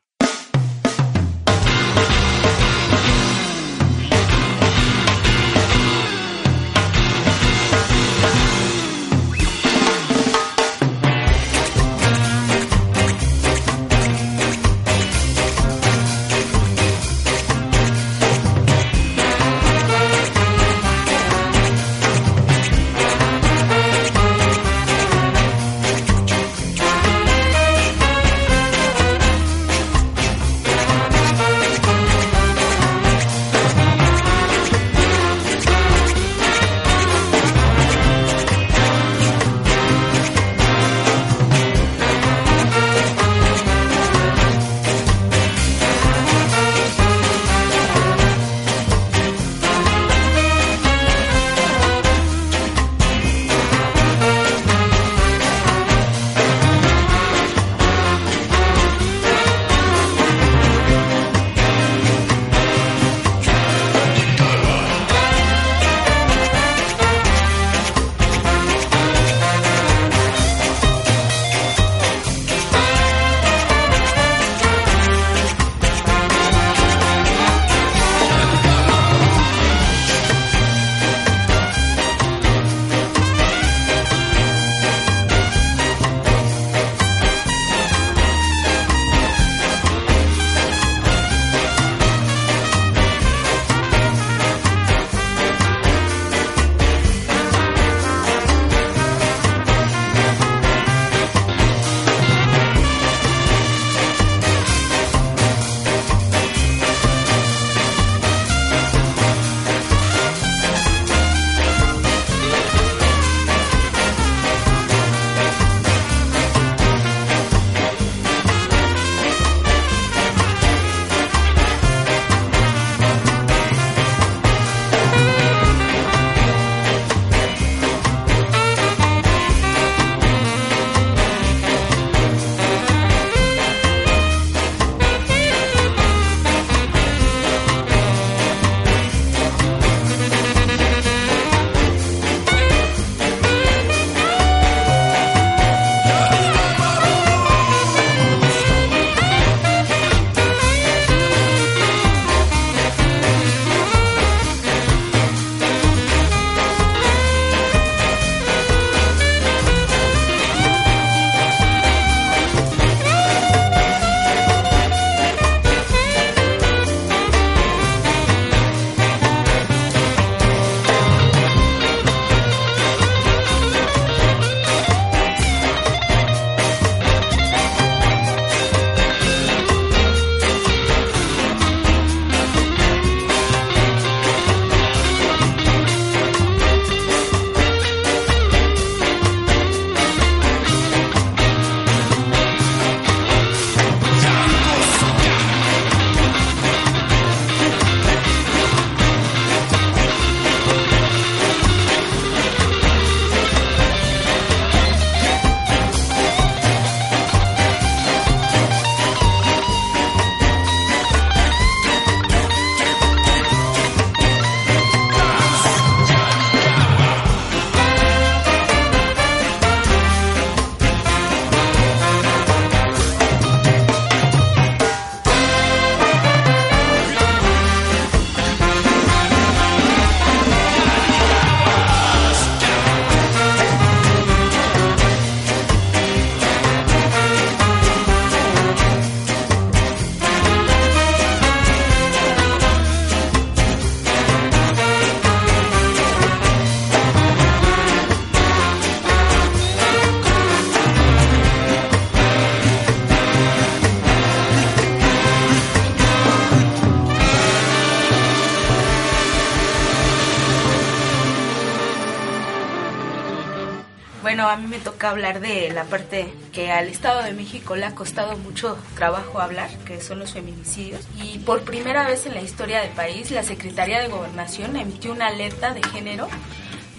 [265.10, 269.70] hablar de la parte que al Estado de México le ha costado mucho trabajo hablar,
[269.86, 271.08] que son los feminicidios.
[271.22, 275.28] Y por primera vez en la historia del país, la Secretaría de Gobernación emitió una
[275.28, 276.28] alerta de género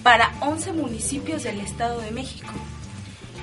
[0.03, 2.53] para 11 municipios del Estado de México,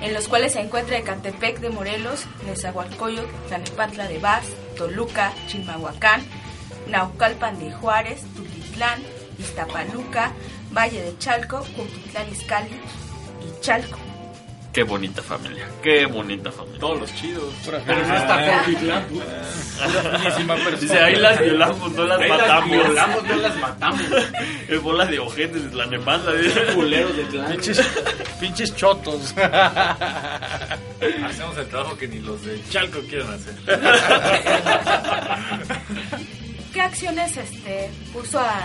[0.00, 4.46] en los cuales se encuentra Ecatepec de Morelos, Nezahualcóyotl, Tlanepantla de Vaz,
[4.76, 6.22] Toluca, Chimalhuacán,
[6.88, 9.02] Naucalpan de Juárez, Tutitlán,
[9.38, 10.32] Iztapaluca,
[10.72, 12.80] Valle de Chalco, Cuautitlán Izcalli
[13.42, 14.13] y Chalco.
[14.74, 16.80] Qué bonita familia, qué bonita familia.
[16.80, 17.54] Todos los chidos.
[17.64, 19.06] Pero no está persona.
[20.80, 22.70] Dice, ahí las violamos, no las Ahí las matamos.
[22.70, 24.00] violamos, no las matamos.
[24.68, 26.32] Es bola de ojetes de la nemanda.
[26.74, 27.56] Culeros de clan.
[28.40, 29.32] Pinches chotos.
[31.24, 33.54] Hacemos el trabajo que ni los de Chalco quieren hacer.
[36.72, 38.58] ¿Qué acciones este, puso a,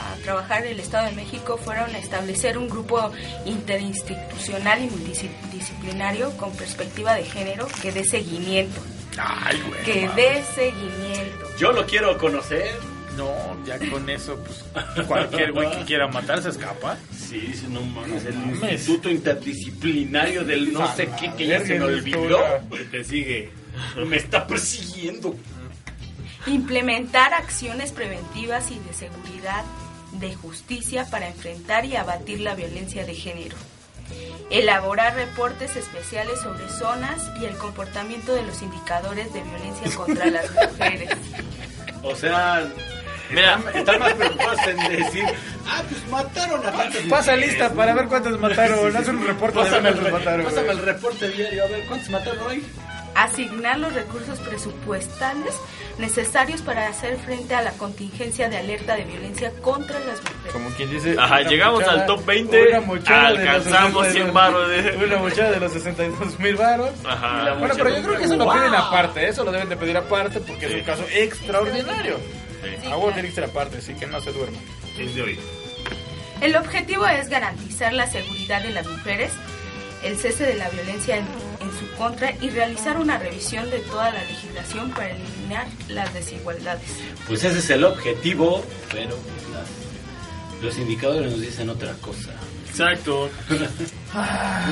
[0.00, 1.58] a trabajar el Estado de México?
[1.58, 3.10] Fueron establecer un grupo
[3.44, 8.80] interinstitucional y multidisciplinario con perspectiva de género que dé seguimiento.
[9.18, 9.82] Ay, güey.
[9.82, 11.46] Que dé seguimiento.
[11.58, 12.70] Yo lo quiero conocer.
[13.16, 13.34] No,
[13.66, 14.64] ya con eso, pues
[15.06, 16.96] cualquier güey que quiera matar se escapa.
[17.12, 18.72] Sí, dice, no mames, el mames.
[18.72, 22.38] Instituto Interdisciplinario del no sé qué que ya se me olvidó.
[22.90, 23.50] Te sigue.
[24.06, 25.34] Me está persiguiendo.
[26.46, 29.64] Implementar acciones preventivas y de seguridad
[30.12, 33.56] de justicia para enfrentar y abatir la violencia de género.
[34.50, 40.46] Elaborar reportes especiales sobre zonas y el comportamiento de los indicadores de violencia contra las
[40.52, 41.10] mujeres.
[42.02, 42.66] O sea,
[43.30, 45.24] Mira, están, más preocupados en decir,
[45.64, 47.48] ah, pues mataron a tantas Pasa mujeres".
[47.50, 48.96] lista para ver cuántos mataron.
[48.96, 50.44] Haz un reporte de Pásame el, cuántos mataron.
[50.46, 52.64] pásame el reporte diario, a ver, ¿cuántos mataron hoy?
[53.14, 55.54] Asignar los recursos presupuestales
[55.98, 60.52] necesarios para hacer frente a la contingencia de alerta de violencia contra las mujeres.
[60.52, 61.16] Como quien dice.
[61.18, 65.04] Ajá, llegamos mochada- al top 20, una mochada de los alcanzamos 62 100 varos de-
[65.04, 66.90] Una mochada de los 62 mil varos.
[67.04, 67.54] Ajá.
[67.58, 69.28] Bueno, pero yo creo que eso lo piden aparte.
[69.28, 72.16] Eso lo deben de pedir aparte porque es un caso extraordinario.
[72.90, 74.58] A vos tiene que ser aparte, así que no se duerma.
[74.98, 75.40] Es de hoy.
[76.40, 79.30] El objetivo es garantizar la seguridad de las mujeres,
[80.02, 81.26] el cese de la violencia en,
[81.60, 86.88] en su contra y realizar una revisión de toda la legislación para eliminar las desigualdades.
[87.26, 89.10] Pues ese es el objetivo, pero
[89.52, 92.30] las- los indicadores nos dicen otra cosa.
[92.68, 93.30] Exacto.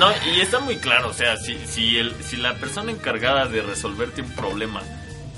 [0.00, 3.62] No, y está muy claro, o sea, si, si, el, si la persona encargada de
[3.62, 4.82] resolverte un problema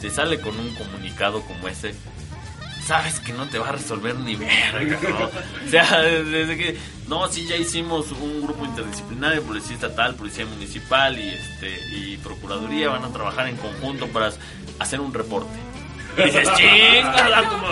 [0.00, 1.94] te sale con un comunicado como ese,
[2.86, 5.26] sabes que no te va a resolver ni verga, ¿no?
[5.26, 6.78] O sea, desde que,
[7.10, 12.88] no, sí, ya hicimos un grupo interdisciplinario, policía estatal, policía municipal y, este, y procuraduría
[12.88, 14.32] van a trabajar en conjunto para
[14.78, 15.58] hacer un reporte.
[16.16, 17.66] Y dices, chingada, ¿cómo,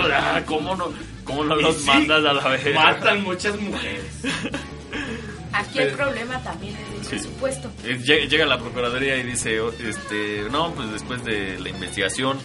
[0.47, 0.93] cómo no,
[1.25, 2.75] cómo no los sí, mandas a la vez?
[2.75, 4.05] Matan muchas mujeres.
[5.53, 7.71] Aquí el problema también es el presupuesto.
[7.85, 12.39] Eh, lle- Llega la Procuraduría y dice, oh, este, no, pues después de la investigación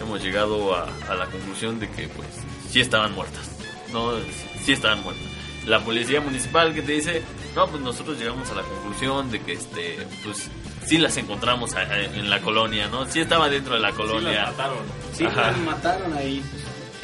[0.00, 2.28] hemos llegado a, a la conclusión de que pues
[2.70, 3.50] sí estaban muertas,
[3.92, 4.12] no,
[4.64, 5.24] sí estaban muertas.
[5.66, 7.22] La policía municipal que te dice,
[7.54, 10.48] no, pues nosotros llegamos a la conclusión de que este, pues
[10.86, 13.04] sí las encontramos a- a- en la colonia, ¿no?
[13.10, 14.30] Sí estaba dentro de la Sí, colonia.
[14.42, 14.78] las mataron.
[15.14, 15.42] Sí, Ajá.
[15.48, 16.42] las mataron ahí.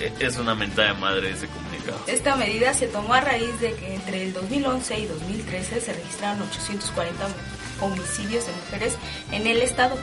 [0.00, 1.98] Eh, Es una mentada de madre ese comunicado.
[2.06, 6.42] Esta medida se tomó a raíz de que entre el 2011 y 2013 se registraron
[6.42, 7.26] 840
[7.80, 8.96] homicidios de mujeres
[9.32, 9.96] en el estado.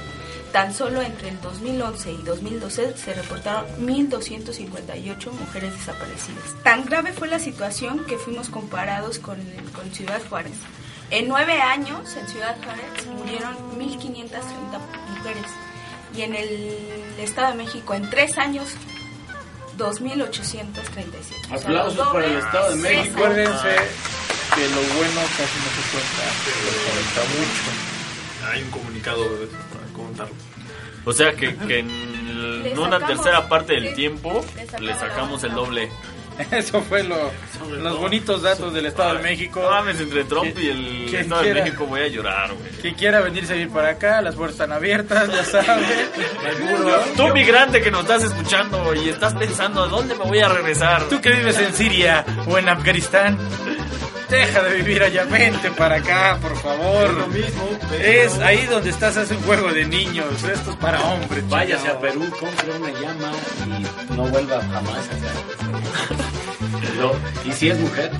[0.54, 6.64] Tan solo entre el 2011 y 2012 se reportaron 1.258 mujeres desaparecidas.
[6.64, 9.40] Tan grave fue la situación que fuimos comparados con,
[9.74, 10.54] con Ciudad Juárez.
[11.10, 14.44] En nueve años en Ciudad Juárez murieron 1.530
[15.18, 15.48] mujeres
[16.16, 16.78] y en el
[17.18, 18.76] Estado de México en tres años
[19.80, 20.30] 2.837.
[20.30, 22.38] O sea, Aplausos para el.
[22.38, 23.04] Estado de México.
[23.06, 23.12] sí.
[23.12, 23.76] Acuérdense
[24.54, 26.24] que lo bueno casi no se cuenta,
[26.62, 28.52] lo cuenta mucho.
[28.52, 29.83] Hay un comunicado de eso
[31.06, 34.44] O sea que, que en Le una sacamos- tercera parte del le- tiempo
[34.80, 35.90] le sacamos el doble.
[36.52, 37.30] Eso fue lo,
[37.80, 39.60] los bonitos datos del Estado de México.
[39.62, 41.64] No mames, entre Trump y el Estado de quiera.
[41.66, 42.72] México voy a llorar, güey.
[42.82, 45.86] Quien quiera venirse a vivir para acá, las puertas están abiertas, ya saben.
[47.18, 51.04] Tú, migrante que nos estás escuchando y estás pensando, ¿a dónde me voy a regresar?
[51.10, 53.38] Tú que vives en Siria o en Afganistán,
[54.34, 57.28] deja de vivir allá, vente para acá, por favor.
[58.02, 60.44] Es ahí donde estás, hace un juego de niños.
[60.44, 61.48] Esto es para hombres.
[61.48, 63.32] Váyase a Perú, compre una llama
[63.68, 65.34] y no vuelva jamás acá.
[66.98, 67.12] No,
[67.46, 68.12] y si es mujer,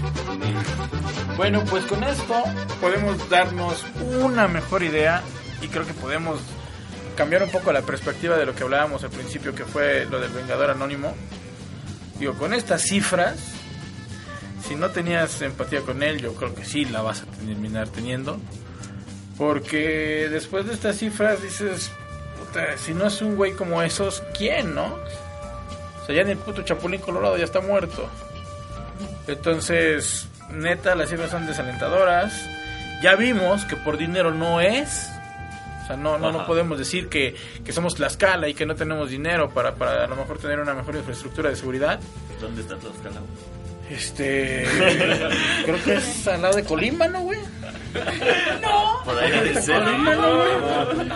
[1.36, 2.44] Bueno, pues con esto
[2.80, 3.84] podemos darnos
[4.20, 5.24] una mejor idea
[5.62, 6.40] y creo que podemos
[7.18, 10.32] cambiar un poco la perspectiva de lo que hablábamos al principio, que fue lo del
[10.32, 11.16] Vengador Anónimo.
[12.20, 13.36] Digo, con estas cifras,
[14.68, 18.40] si no tenías empatía con él, yo creo que sí la vas a terminar teniendo.
[19.38, 21.92] Porque después de estas cifras dices,
[22.40, 24.86] puta, si no es un güey como esos, ¿quién, no?
[24.86, 28.10] O sea, ya ni el puto Chapulín Colorado ya está muerto.
[29.28, 32.34] Entonces, neta, las cifras son desalentadoras.
[33.02, 35.10] Ya vimos que por dinero no es.
[35.84, 37.36] O sea, no, no, no podemos decir que,
[37.66, 40.74] que somos Tlaxcala y que no tenemos dinero para, para a lo mejor tener una
[40.74, 42.00] mejor infraestructura de seguridad.
[42.40, 43.20] ¿Dónde está Tlaxcala?
[43.90, 44.64] Este.
[45.66, 47.40] creo que es al lado de Colima, ¿no, güey?
[49.06, 49.54] Por ahí.
[49.66, 51.12] Colima, ¿no, güey?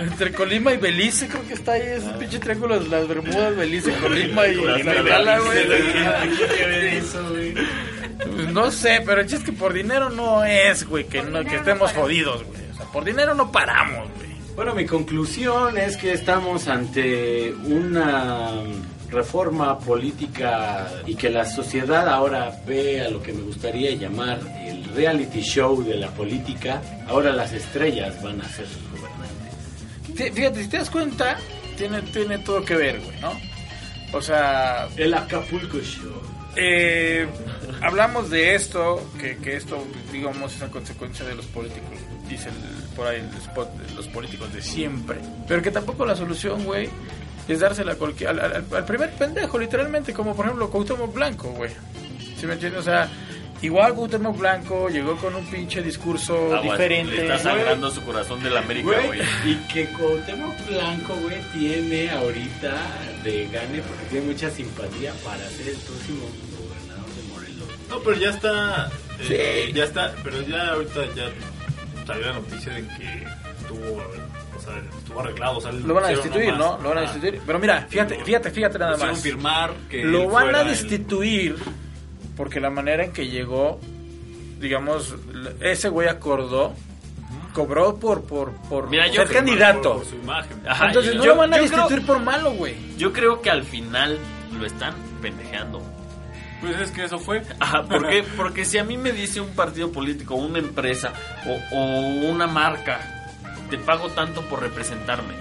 [0.00, 3.92] Entre Colima y Belice, creo que está ahí ese pinche triángulo de las Bermudas, Belice,
[3.94, 5.66] Colima y Tlaxcala, güey.
[8.18, 11.42] Pues no sé, pero el chiste es que por dinero no es, güey, que, no,
[11.44, 12.60] que estemos jodidos, güey.
[12.72, 14.30] O sea, por dinero no paramos, güey.
[14.54, 18.52] Bueno, mi conclusión es que estamos ante una
[19.10, 24.84] reforma política y que la sociedad ahora ve a lo que me gustaría llamar el
[24.94, 26.80] reality show de la política.
[27.08, 30.14] Ahora las estrellas van a ser sus gobernantes.
[30.14, 31.38] Fí- Fíjate, si te das cuenta,
[31.76, 33.32] tiene, tiene todo que ver, güey, ¿no?
[34.12, 36.20] O sea, El Acapulco Show.
[36.56, 37.26] eh,
[37.80, 41.90] hablamos de esto, que, que esto, digamos, es una consecuencia de los políticos,
[42.28, 45.18] dice el- por ahí el spot de los políticos de siempre.
[45.46, 46.88] Pero que tampoco la solución, güey,
[47.48, 47.92] es dársela
[48.28, 51.70] al, al- al primer pendejo, literalmente, como por ejemplo Cuauhtémoc Blanco, güey.
[52.38, 52.80] ¿Sí me entiendes?
[52.80, 53.08] O sea,
[53.62, 57.14] igual Cuauhtémoc Blanco llegó con un pinche discurso Aguas, diferente.
[57.16, 62.10] Le está sangrando su corazón de la América, Güey, y que Cuauhtémoc Blanco, güey, tiene
[62.10, 62.72] ahorita
[63.24, 66.24] de gane porque tiene mucha simpatía para ser el próximo
[66.58, 67.68] gobernador de Morelos.
[67.90, 68.90] No, pero ya está.
[69.28, 69.72] eh, Sí.
[69.74, 70.14] Ya está.
[70.24, 71.28] Pero ya ahorita ya
[72.06, 73.24] salió la noticia de que
[73.60, 74.02] estuvo.
[74.60, 75.58] O sea, estuvo arreglado.
[75.58, 76.82] O sea, Lo van a destituir, nomás- ¿no?
[76.82, 77.40] Lo van a destituir.
[77.46, 79.20] Pero mira, fíjate, fíjate, fíjate nada más.
[79.20, 81.56] firmar que Lo van a el- destituir
[82.36, 83.80] porque la manera en que llegó,
[84.58, 85.14] digamos,
[85.60, 86.74] ese güey acordó,
[87.52, 89.94] cobró por por por Mira, yo ser candidato.
[89.96, 90.62] Por su imagen.
[90.68, 92.74] Ajá, Entonces no yo- lo van a destituir creo- por malo, güey.
[92.96, 94.18] Yo creo que al final
[94.58, 95.82] lo están pendejeando.
[96.60, 97.42] Pues es que eso fue.
[97.58, 98.22] Ajá, ¿por qué?
[98.36, 101.12] Porque si a mí me dice un partido político, una empresa
[101.46, 101.84] o, o
[102.30, 103.19] una marca,
[103.70, 105.34] te pago tanto por representarme.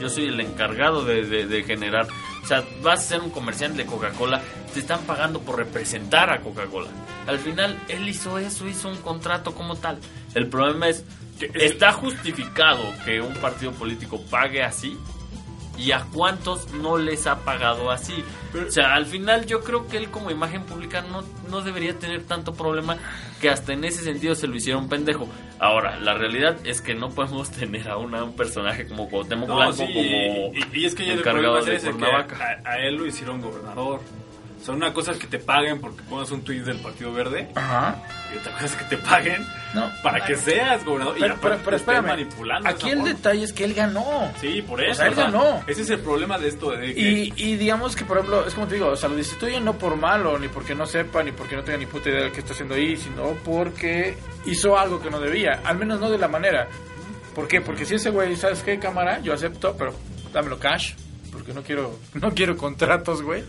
[0.00, 2.06] Yo soy el encargado de, de- de generar.
[2.42, 4.40] O sea, vas a ser un comerciante de Coca-Cola,
[4.72, 6.88] te están pagando por representar a Coca-Cola.
[7.26, 9.98] Al final, él hizo eso, hizo un contrato como tal.
[10.34, 11.04] El problema es,
[11.38, 14.98] Que- ¿está justificado que un partido político pague así?
[15.80, 18.22] ¿Y a cuántos no les ha pagado así?
[18.54, 22.24] o sea, al final yo creo que él como imagen pública no, no debería tener
[22.24, 22.98] tanto problema
[23.40, 25.28] que hasta en ese sentido se lo hicieron pendejo.
[25.58, 29.56] Ahora, la realidad es que no podemos tener a una- un personaje como Cuauhtémoc No,
[29.56, 33.40] Blanco sí, como y, y es que encargado de ese, que a él lo hicieron
[33.40, 34.00] gobernador.
[34.60, 37.48] O sea, una cosa es que te paguen porque pones un tuit del Partido Verde.
[37.54, 37.96] Ajá.
[38.34, 39.90] Y otra cosa es que te paguen No.
[40.02, 41.16] para que seas gobernador.
[41.16, 42.06] y Pero, aparte pero, pero espérame.
[42.06, 43.08] manipulando Aquí el forma.
[43.14, 44.30] detalle es que él ganó.
[44.38, 44.96] Sí, por eso.
[44.96, 45.64] sea, él o sea, ganó.
[45.66, 46.72] Ese es el problema de esto.
[46.72, 49.16] De que, Y, y digamos que, por ejemplo, es como te digo, o sea, lo
[49.16, 52.24] destituyen no por malo, ni porque no sepa, ni porque no tenga ni puta idea
[52.24, 56.10] de qué está haciendo ahí, sino porque hizo algo que no debía, al menos no
[56.10, 56.68] de la manera.
[57.34, 57.60] ¿Por qué?
[57.62, 59.20] Porque si ese güey, ¿sabes qué, cámara?
[59.20, 59.94] Yo acepto, pero
[60.32, 60.92] dámelo cash,
[61.50, 63.44] porque no quiero no quiero contratos, güey.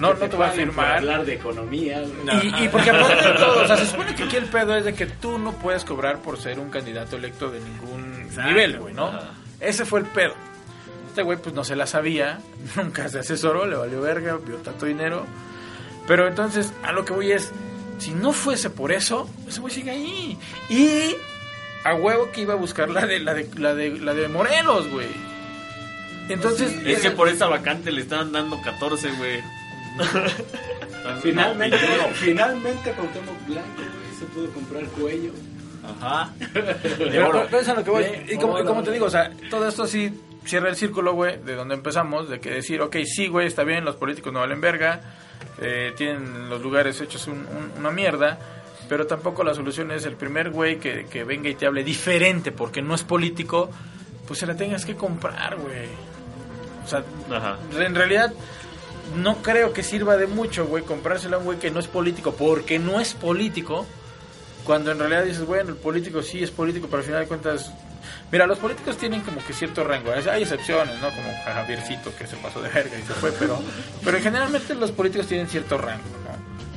[0.00, 0.96] No, no te voy a firmar.
[0.98, 2.02] hablar de economía.
[2.42, 4.84] Y, y porque aparte de todo, o sea, se supone que aquí el pedo es
[4.84, 8.50] de que tú no puedes cobrar por ser un candidato electo de ningún Exacto.
[8.50, 9.06] nivel, güey, ¿no?
[9.06, 9.30] Ajá.
[9.60, 10.34] Ese fue el pedo.
[11.08, 12.40] Este güey pues no se la sabía,
[12.76, 15.24] nunca se asesoró, le valió verga, vio tanto dinero.
[16.06, 17.50] Pero entonces, a lo que voy es,
[17.98, 20.38] si no fuese por eso, ese güey sigue ahí.
[20.68, 21.16] Y
[21.84, 24.88] a huevo que iba a buscar la de la de la de, la de Morelos,
[24.90, 25.08] güey.
[26.28, 29.40] Entonces, Es que por esa vacante le estaban dando 14, güey.
[31.22, 31.78] Finalmente,
[32.14, 35.32] finalmente Cuauhtémoc Blanco, güey, se pudo comprar cuello.
[36.00, 36.32] Ajá.
[36.52, 38.02] Pero, pero- pero es a lo que voy.
[38.02, 40.12] De Y como, y oro, como te digo, o sea, todo esto sí
[40.44, 43.84] cierra el círculo, güey, de donde empezamos, de que decir, ok, sí, güey, está bien,
[43.84, 45.00] los políticos no valen verga,
[45.60, 48.38] eh, tienen los lugares hechos un- un- una mierda,
[48.88, 52.50] pero tampoco la solución es el primer güey que, que venga y te hable diferente
[52.52, 53.70] porque no es político,
[54.26, 55.86] pues se la tengas que comprar, güey.
[56.86, 57.58] O sea, Ajá.
[57.72, 58.32] en realidad
[59.16, 62.32] no creo que sirva de mucho, güey, comprársela a un güey que no es político
[62.32, 63.86] porque no es político.
[64.64, 67.72] Cuando en realidad dices, bueno, el político sí es político, pero al final de cuentas...
[68.30, 70.12] Mira, los políticos tienen como que cierto rango.
[70.12, 71.08] Hay excepciones, ¿no?
[71.10, 73.60] Como a Javiercito que se pasó de verga y se fue, pero...
[74.04, 76.02] Pero generalmente los políticos tienen cierto rango.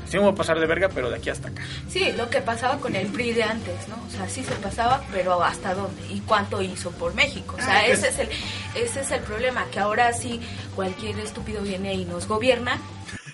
[0.09, 1.61] Sí me voy a pasar de verga, pero de aquí hasta acá.
[1.87, 3.95] Sí, lo que pasaba con el PRI de antes, ¿no?
[4.07, 6.01] O sea, sí se pasaba, pero ¿hasta dónde?
[6.09, 7.55] ¿Y cuánto hizo por México?
[7.59, 8.29] O sea, ese es el,
[8.73, 10.41] ese es el problema, que ahora sí
[10.75, 12.79] cualquier estúpido viene y nos gobierna.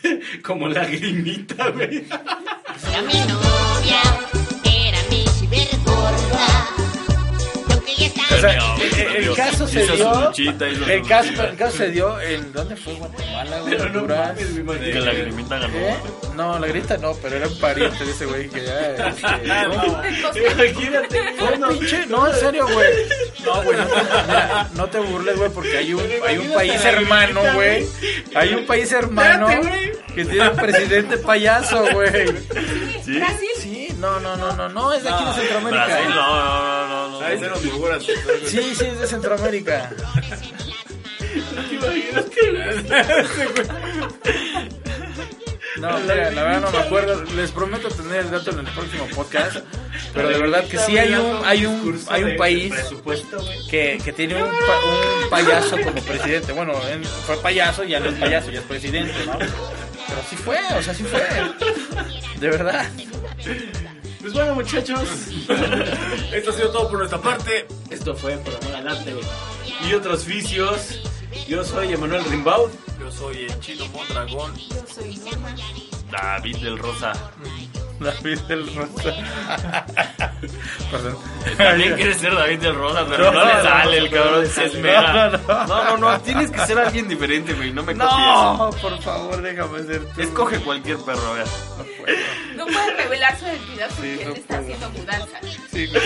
[0.43, 2.05] Como lagrimita, güey.
[2.89, 4.01] Era mi novia,
[8.35, 9.35] O sea, el, el perdió.
[9.35, 10.21] caso se Hizo dio.
[10.27, 12.51] luchita, el, caso, el caso se dio en.
[12.53, 12.93] ¿Dónde fue?
[12.95, 13.75] Guatemala, güey.
[13.81, 14.37] Honduras.
[14.37, 15.77] Que la grimita ganó.
[15.77, 15.95] ¿Eh?
[16.35, 19.07] No, la grita no, pero era un pariente de ese güey que ya.
[19.07, 21.33] Este, Imagínate.
[21.37, 22.87] Fue un pinche, no, en serio, güey.
[23.45, 23.95] No, güey, no te,
[24.27, 27.85] mira, no te burles, güey, porque hay un, hay un país hermano, güey.
[28.35, 29.47] Hay un país hermano
[30.13, 32.27] que tiene un presidente payaso, güey.
[33.03, 33.17] ¿Sí?
[33.19, 33.49] Brasil.
[33.59, 35.85] Sí, no, no, no, no, no, es de aquí de Centroamérica.
[35.85, 36.13] Brasil, ¿eh?
[36.15, 37.04] no, no, no, no.
[37.25, 38.03] Ahí figuras.
[38.45, 39.91] Sí, sí, es de Centroamérica.
[45.79, 47.23] No, mira, la verdad no me acuerdo.
[47.35, 49.57] Les prometo tener el dato en el próximo podcast.
[50.13, 52.73] Pero de verdad que sí hay un, hay un, hay un país
[53.69, 56.53] que, que tiene un, pa- un payaso como presidente.
[56.53, 56.73] Bueno,
[57.25, 59.37] fue payaso, ya no es payaso, ya es presidente, ¿no?
[59.37, 61.21] Pero sí fue, o sea, sí fue.
[62.39, 62.85] De verdad.
[64.25, 65.07] Pues bueno, muchachos,
[66.33, 67.67] Esto ha sido todo por nuestra parte.
[67.91, 69.13] esto fue por amor al arte
[69.87, 70.99] y otros vicios.
[71.47, 72.71] Yo soy Emanuel Rimbaud.
[72.99, 74.51] Yo soy el chino Mondragón.
[74.57, 75.55] Yo soy Norma.
[76.09, 77.13] David del Rosa.
[77.99, 79.13] David del Rosa.
[80.91, 81.17] Perdón.
[81.57, 85.29] También quieres ser David del Rosa, pero no, No, le sale el cabrón, se esmera.
[85.29, 88.09] No, no, No, no, no, tienes que ser alguien diferente, güey, no me copies.
[88.11, 90.21] No, por favor, déjame ser tú.
[90.21, 91.45] Escoge cualquier perro, a ver.
[92.55, 95.39] No puede revelar su identidad porque Sí, él está haciendo mudanza.
[95.71, 96.01] Sí, güey.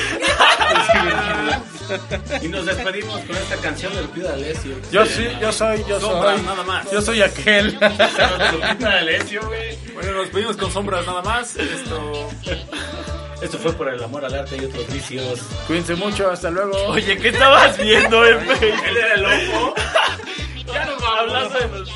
[2.42, 4.76] Y nos despedimos con esta canción del Pido Alessio.
[4.92, 6.46] Yo sí, yo soy, yo Sombras, soy.
[6.46, 6.92] nada más.
[6.92, 7.74] Yo soy aquel.
[7.74, 9.78] Lupita D'Alessio, güey.
[9.94, 11.56] Bueno, nos pedimos con sombras nada más.
[11.84, 12.30] Esto.
[13.42, 15.40] Esto fue por el amor al arte y otros vicios.
[15.68, 16.76] Cuídense mucho, hasta luego.
[16.88, 18.38] Oye, ¿qué estabas viendo, eh?
[18.62, 19.22] Él era el
[19.52, 19.74] loco.
[20.72, 21.20] Ya nos vamos.
[21.20, 21.90] Hablando de los-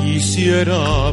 [0.00, 1.03] Quisiera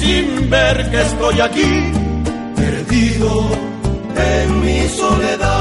[0.00, 1.92] sin ver que estoy aquí,
[2.56, 3.50] perdido
[4.16, 5.51] en mi soledad.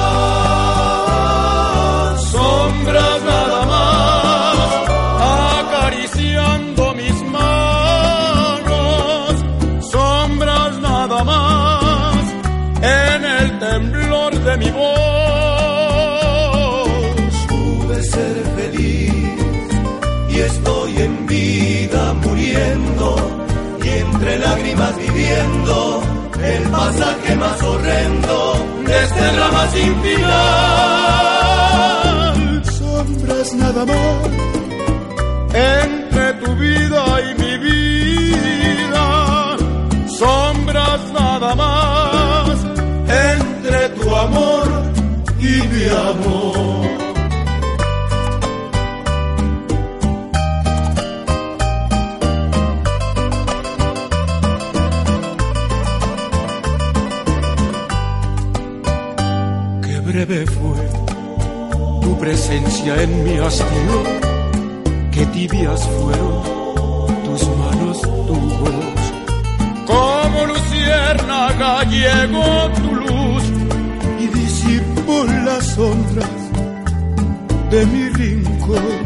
[24.72, 26.02] Lágrimas viviendo
[26.44, 30.32] el pasaje más horrendo de este drama sin final.
[32.64, 34.30] Sombras nada más
[35.54, 39.58] entre tu vida y mi vida.
[40.08, 42.66] Sombras nada más
[43.36, 44.68] entre tu amor
[45.40, 46.51] y mi amor.
[62.88, 64.04] En mi hastío,
[65.12, 66.42] qué tibias fueron
[67.24, 69.02] tus manos, tu voz.
[69.86, 73.44] Como luciérnaga llegó tu luz
[74.20, 76.30] y disipó las sombras
[77.70, 79.02] de mi rincón.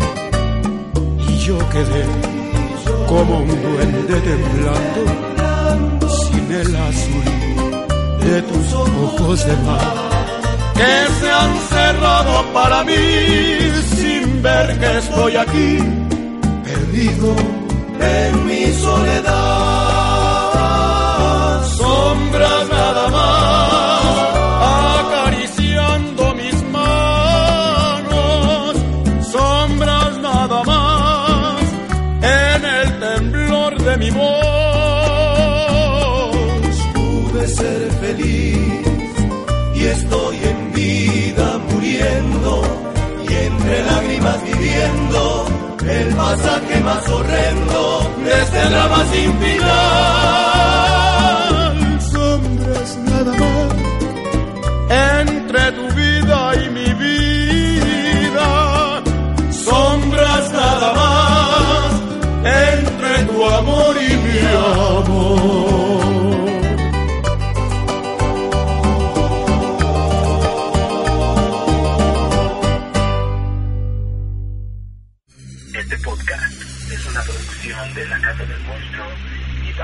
[1.28, 2.06] Y yo quedé
[3.08, 10.15] como un duende temblando sin el azul de tus ojos de mar
[10.76, 13.06] que se han cerrado para mí
[13.96, 15.80] sin ver que estoy aquí
[16.64, 17.36] perdido
[18.00, 19.36] en mi soledad.
[21.78, 22.65] Sombras
[46.26, 50.95] el pasaje más horrendo de este drama sin final.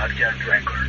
[0.01, 0.80] Este podcast es